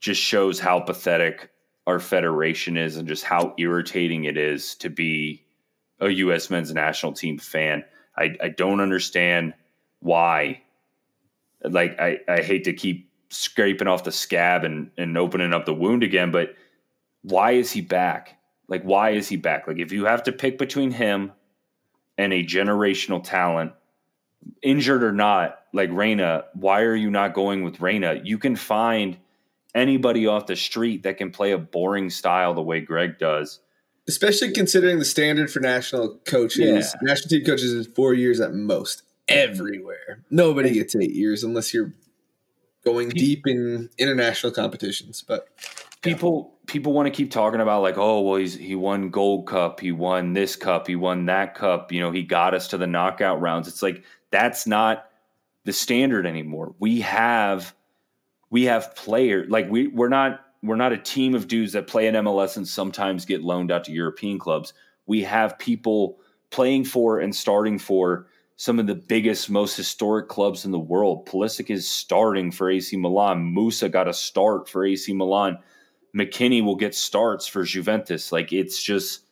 [0.00, 1.50] just shows how pathetic
[1.86, 5.44] our federation is and just how irritating it is to be
[6.00, 7.84] a US men's national team fan.
[8.16, 9.54] I, I don't understand
[9.98, 10.62] why
[11.64, 15.74] like I, I hate to keep scraping off the scab and, and opening up the
[15.74, 16.54] wound again, but
[17.22, 18.38] why is he back?
[18.68, 19.66] Like, why is he back?
[19.66, 21.32] Like, if you have to pick between him
[22.16, 23.72] and a generational talent,
[24.62, 28.20] injured or not, like Reyna, why are you not going with Reyna?
[28.22, 29.16] You can find
[29.74, 33.60] anybody off the street that can play a boring style the way Gregg does.
[34.06, 36.94] Especially considering the standard for national coaches.
[36.94, 36.98] Yeah.
[37.02, 40.24] National team coaches is four years at most everywhere.
[40.30, 41.92] Nobody gets eight years unless you're
[42.84, 45.24] going deep in international competitions.
[45.26, 45.48] But
[46.02, 49.80] people people want to keep talking about like, oh well, he's he won Gold Cup,
[49.80, 51.90] he won this cup, he won that cup.
[51.92, 53.68] You know, he got us to the knockout rounds.
[53.68, 55.08] It's like that's not
[55.64, 56.74] the standard anymore.
[56.78, 57.74] We have
[58.50, 62.06] we have players like we we're not we're not a team of dudes that play
[62.06, 64.72] in MLS and sometimes get loaned out to European clubs.
[65.06, 66.18] We have people
[66.50, 71.26] playing for and starting for some of the biggest, most historic clubs in the world.
[71.26, 73.52] Pulisic is starting for AC Milan.
[73.54, 75.58] Musah got a start for AC Milan.
[76.16, 78.30] McKennie will get starts for Juventus.
[78.30, 79.24] Like it's just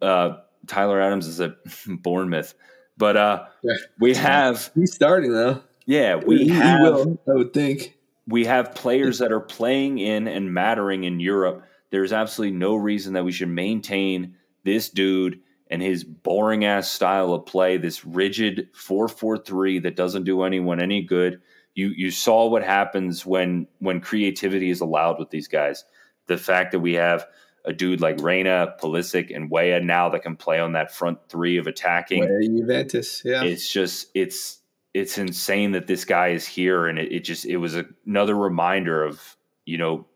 [0.00, 0.36] uh,
[0.66, 1.56] Tyler Adams is a
[1.86, 2.54] Bournemouth,
[2.96, 3.74] but uh, yeah.
[3.98, 5.60] we have he's starting though.
[5.86, 6.78] Yeah, we he, have.
[6.78, 11.20] He will, I would think we have players that are playing in and mattering in
[11.20, 11.64] Europe.
[11.90, 15.40] There's absolutely no reason that we should maintain this dude
[15.74, 21.02] and his boring ass style of play, this rigid 4-4-3 that doesn't do anyone any
[21.02, 21.40] good.
[21.74, 25.84] You you saw what happens when when creativity is allowed with these guys.
[26.28, 27.26] The fact that we have
[27.64, 31.56] a dude like Reyna, Pulisic, and Weah now that can play on that front three
[31.56, 32.22] of attacking.
[32.56, 33.42] Juventus, yeah.
[33.42, 34.60] It's just it's
[34.94, 38.36] it's insane that this guy is here, and it, it just it was a, another
[38.36, 40.06] reminder of you know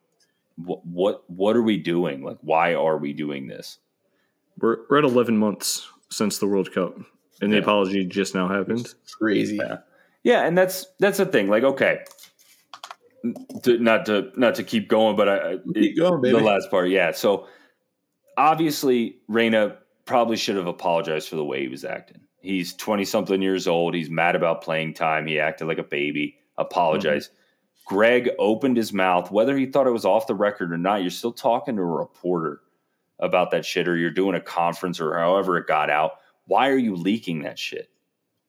[0.54, 2.22] what what what are we doing?
[2.22, 3.80] Like, why are we doing this?
[4.60, 6.96] We're we're at eleven months since the World Cup,
[7.40, 8.80] and the apology just now happened.
[8.80, 9.56] It's crazy.
[9.56, 9.78] Yeah.
[10.22, 11.48] yeah, and that's that's the thing.
[11.48, 12.00] Like, okay,
[13.62, 16.38] to, not to not to keep going, but I keep going, baby.
[16.38, 16.88] the last part.
[16.88, 17.46] Yeah, so
[18.36, 22.20] obviously Reyna probably should have apologized for the way he was acting.
[22.40, 23.94] He's 20 something years old.
[23.94, 25.26] He's mad about playing time.
[25.26, 26.36] He acted like a baby.
[26.56, 27.26] Apologize.
[27.26, 27.94] Mm-hmm.
[27.94, 31.00] Gregg opened his mouth, whether he thought it was off the record or not.
[31.00, 32.60] You're still talking to a reporter
[33.20, 36.12] about that shit, or you're doing a conference or however it got out.
[36.46, 37.90] Why are you leaking that shit?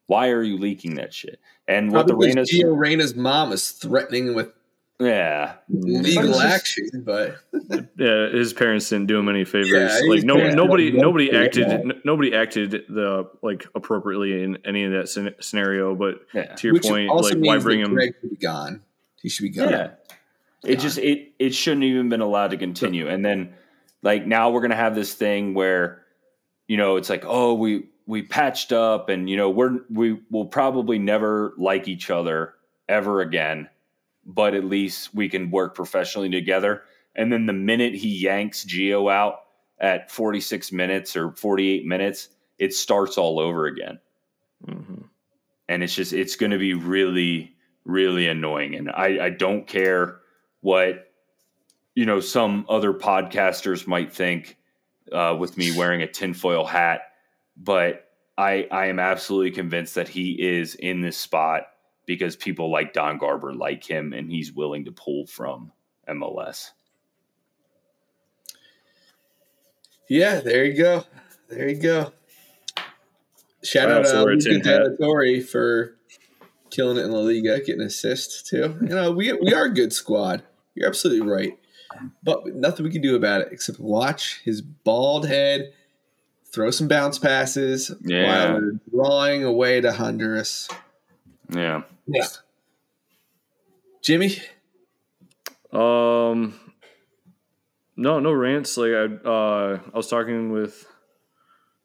[0.07, 1.39] Why are you leaking that shit?
[1.67, 4.51] And what Probably the Reyna's Gio Reyna's mom is threatening with
[4.99, 7.37] yeah legal but action, but
[7.95, 9.69] yeah, his parents didn't do him any favors.
[9.71, 14.93] Yeah, like no, nobody, nobody acted, n- nobody acted the like appropriately in any of
[14.93, 15.93] that scenario.
[15.93, 16.55] But yeah.
[16.55, 17.93] to your Which point, like why bring him?
[17.93, 18.81] Gregg should be gone.
[19.21, 19.69] He should be gone.
[19.69, 19.91] Yeah,
[20.63, 20.81] it gone.
[20.81, 23.07] just it it shouldn't even been allowed to continue.
[23.07, 23.53] And then
[24.01, 26.03] like now we're gonna have this thing where
[26.67, 30.45] you know it's like oh we we patched up and you know we're we will
[30.45, 32.55] probably never like each other
[32.87, 33.69] ever again
[34.29, 36.83] but at least we can work professionally together.
[37.15, 39.39] And then the minute he yanks Gio out
[39.79, 42.29] at 46 minutes or 48 minutes,
[42.59, 43.99] it starts all over again.
[44.67, 45.01] Mm-hmm.
[45.67, 48.75] And it's just, it's going to be really, really annoying.
[48.75, 50.19] And I, I don't care
[50.61, 51.08] what,
[51.99, 54.55] you know, some other podcasters might think
[55.11, 57.01] uh, with me wearing a tinfoil hat,
[57.57, 61.63] but I, I am absolutely convinced that he is in this spot
[62.05, 65.73] because people like Don Garber like him and he's willing to pull from
[66.07, 66.69] MLS.
[70.09, 71.03] Yeah, there you go.
[71.49, 72.13] There you go.
[73.61, 75.97] Shout out to Luca De for
[76.69, 78.77] killing it in La Liga, getting assist too.
[78.83, 80.43] You know, we we are a good squad.
[80.75, 81.59] You're absolutely right.
[82.23, 85.73] But nothing we can do about it except watch his bald head
[86.51, 88.51] throw some bounce passes yeah.
[88.51, 90.67] while we're drawing away to Honduras.
[91.49, 91.83] Yeah.
[92.07, 92.27] Yeah.
[94.01, 94.37] Jimmy?
[95.71, 96.59] Um
[97.95, 98.77] no, no rants.
[98.77, 100.85] Like I uh I was talking with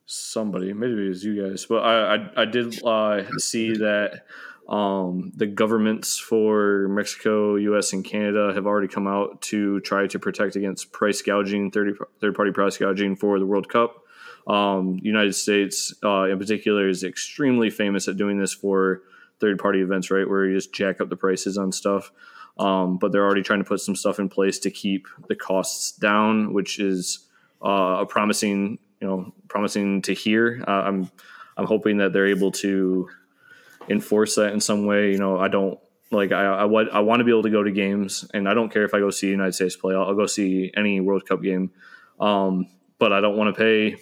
[0.07, 4.25] somebody, maybe it was you guys, but I I, I did uh see that
[4.69, 10.19] um, the governments for Mexico, U.S., and Canada have already come out to try to
[10.19, 14.03] protect against price gouging, third party price gouging for the World Cup.
[14.47, 19.03] Um, United States, uh, in particular, is extremely famous at doing this for
[19.41, 22.11] third party events, right, where you just jack up the prices on stuff.
[22.57, 25.93] Um, but they're already trying to put some stuff in place to keep the costs
[25.93, 27.27] down, which is
[27.65, 30.63] uh, a promising, you know, promising to hear.
[30.67, 31.11] Uh, I'm
[31.57, 33.09] I'm hoping that they're able to
[33.89, 35.13] enforce that in some way.
[35.13, 35.79] You know, I don't
[36.11, 38.73] like I I, I want to be able to go to games, and I don't
[38.73, 39.95] care if I go see United States play.
[39.95, 41.71] I'll, I'll go see any World Cup game,
[42.21, 42.67] um,
[42.99, 43.97] but I don't want to pay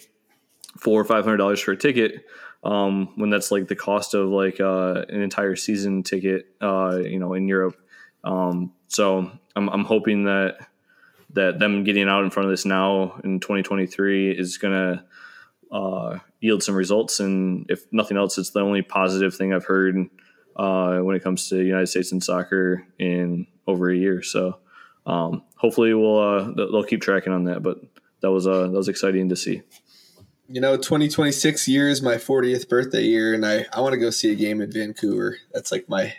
[0.77, 2.25] four or five hundred dollars for a ticket
[2.63, 7.19] um, when that's like the cost of like uh, an entire season ticket, uh, you
[7.19, 7.75] know, in Europe.
[8.23, 10.67] Um, so I'm, I'm hoping that
[11.31, 15.03] that them getting out in front of this now in 2023 is to
[15.73, 17.19] uh, yield some results.
[17.19, 19.97] And if nothing else, it's the only positive thing I've heard
[20.55, 24.21] uh, when it comes to United States and soccer in over a year.
[24.21, 24.59] So
[25.05, 27.63] um, hopefully we'll uh, they'll keep tracking on that.
[27.63, 27.79] But
[28.21, 29.63] that was uh, that was exciting to see.
[30.47, 34.09] You know, 2026 year is my 40th birthday year, and I, I want to go
[34.11, 35.37] see a game in Vancouver.
[35.53, 36.13] That's like my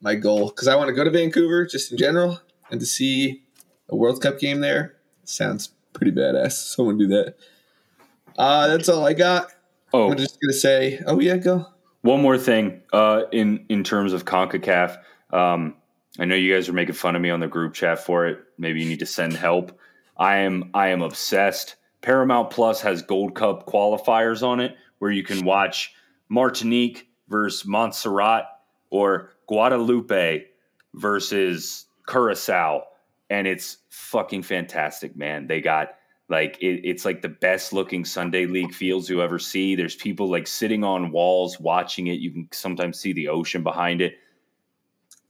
[0.00, 2.40] my goal because I want to go to Vancouver just in general
[2.70, 3.42] and to see
[3.88, 4.96] a World Cup game there.
[5.24, 6.52] Sounds pretty badass.
[6.52, 7.34] Someone do that.
[8.38, 9.52] Uh, that's all I got.
[9.92, 11.00] Oh, I'm just gonna say.
[11.06, 11.66] Oh yeah, go.
[12.02, 12.82] One more thing.
[12.92, 14.98] Uh, in in terms of Concacaf,
[15.32, 15.74] um,
[16.18, 18.38] I know you guys are making fun of me on the group chat for it.
[18.58, 19.78] Maybe you need to send help.
[20.16, 21.76] I am I am obsessed.
[22.02, 25.92] Paramount Plus has Gold Cup qualifiers on it, where you can watch
[26.28, 28.44] Martinique versus Montserrat
[28.90, 30.46] or Guadeloupe
[30.94, 32.82] versus Curacao,
[33.28, 35.46] and it's fucking fantastic, man.
[35.46, 35.90] They got
[36.30, 39.74] like it, it's like the best looking Sunday league fields you ever see.
[39.74, 42.20] There's people like sitting on walls watching it.
[42.20, 44.14] You can sometimes see the ocean behind it.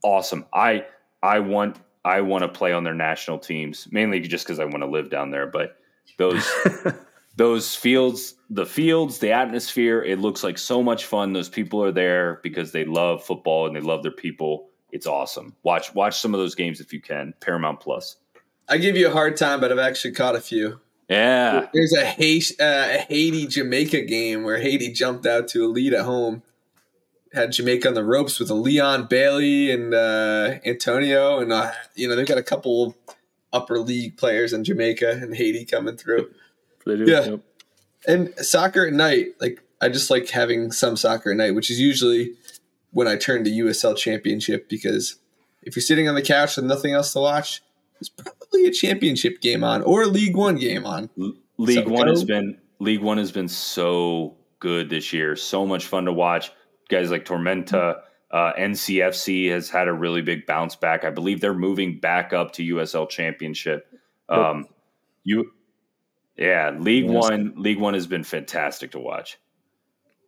[0.03, 0.45] Awesome.
[0.53, 0.85] I
[1.23, 4.79] I want I want to play on their national teams mainly just because I want
[4.83, 5.47] to live down there.
[5.47, 5.77] But
[6.17, 6.47] those
[7.35, 11.33] those fields, the fields, the atmosphere, it looks like so much fun.
[11.33, 14.69] Those people are there because they love football and they love their people.
[14.91, 15.55] It's awesome.
[15.63, 17.33] Watch watch some of those games if you can.
[17.39, 18.17] Paramount Plus.
[18.69, 20.79] I give you a hard time, but I've actually caught a few.
[21.11, 21.67] Yeah.
[21.73, 25.93] There's a, Haiti, uh, a Haiti Jamaica game where Haiti jumped out to a lead
[25.93, 26.41] at home.
[27.33, 32.07] Had Jamaica on the ropes with a Leon Bailey and uh, Antonio, and uh, you
[32.07, 32.95] know they've got a couple
[33.53, 36.29] upper league players in Jamaica and Haiti coming through.
[36.85, 37.05] Do.
[37.05, 37.25] Yeah.
[37.25, 37.39] Yep.
[38.07, 41.79] And soccer at night, like I just like having some soccer at night, which is
[41.79, 42.33] usually
[42.91, 45.15] when I turn to USL Championship because
[45.61, 47.61] if you're sitting on the couch with nothing else to watch,
[47.93, 48.09] there's
[48.51, 51.09] probably a championship game on or a League One game on.
[51.57, 55.35] League so, One has been League One has been so good this year.
[55.35, 56.51] So much fun to watch.
[56.89, 61.03] Guys like Tormenta, uh, NCFC has had a really big bounce back.
[61.03, 63.87] I believe they're moving back up to USL Championship.
[64.27, 64.67] Um,
[65.23, 65.51] you,
[66.37, 67.13] yeah, League yes.
[67.13, 67.53] One.
[67.55, 69.37] League One has been fantastic to watch.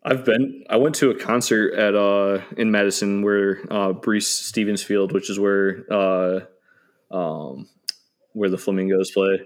[0.05, 0.65] I've been.
[0.69, 5.29] I went to a concert at uh, in Madison where uh, Breese Stevens Field, which
[5.29, 6.39] is where uh,
[7.09, 7.69] um,
[8.33, 9.41] where the Flamingos play.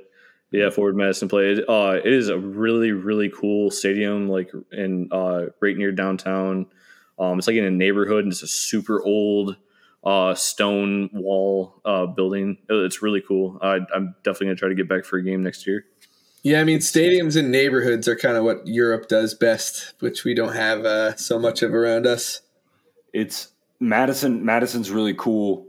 [0.52, 1.62] Yeah, Forward Madison play.
[1.68, 6.68] Uh, it is a really really cool stadium, like in uh, right near downtown.
[7.20, 9.58] Um, it's like in a neighborhood, and it's a super old
[10.04, 12.58] uh, stone wall uh, building.
[12.70, 13.60] It's really cool.
[13.62, 15.86] I, I'm definitely gonna try to get back for a game next year.
[16.44, 20.34] Yeah, I mean, stadiums and neighborhoods are kind of what Europe does best, which we
[20.34, 22.42] don't have uh, so much of around us.
[23.12, 23.50] It's
[23.82, 24.46] Madison.
[24.46, 25.67] Madison's really cool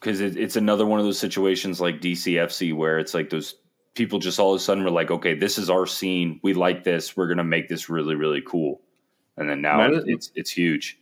[0.00, 3.54] because it, it's another one of those situations like DCFC where it's like those
[3.94, 6.40] people just all of a sudden were like, okay, this is our scene.
[6.42, 7.16] We like this.
[7.16, 8.80] We're gonna make this really really cool.
[9.36, 10.98] And then now Madison, it's it's huge.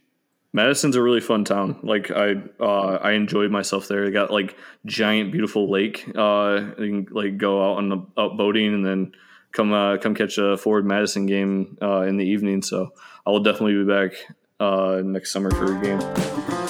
[0.53, 1.78] Madison's a really fun town.
[1.82, 4.05] Like I uh, I enjoyed myself there.
[4.05, 6.11] They got like giant beautiful lake.
[6.14, 9.12] Uh, you can like go out on the out boating and then
[9.53, 12.62] come uh, come catch a Forward Madison game uh, in the evening.
[12.62, 12.90] So
[13.26, 14.12] I will definitely be back
[14.59, 16.65] uh, next summer for a game.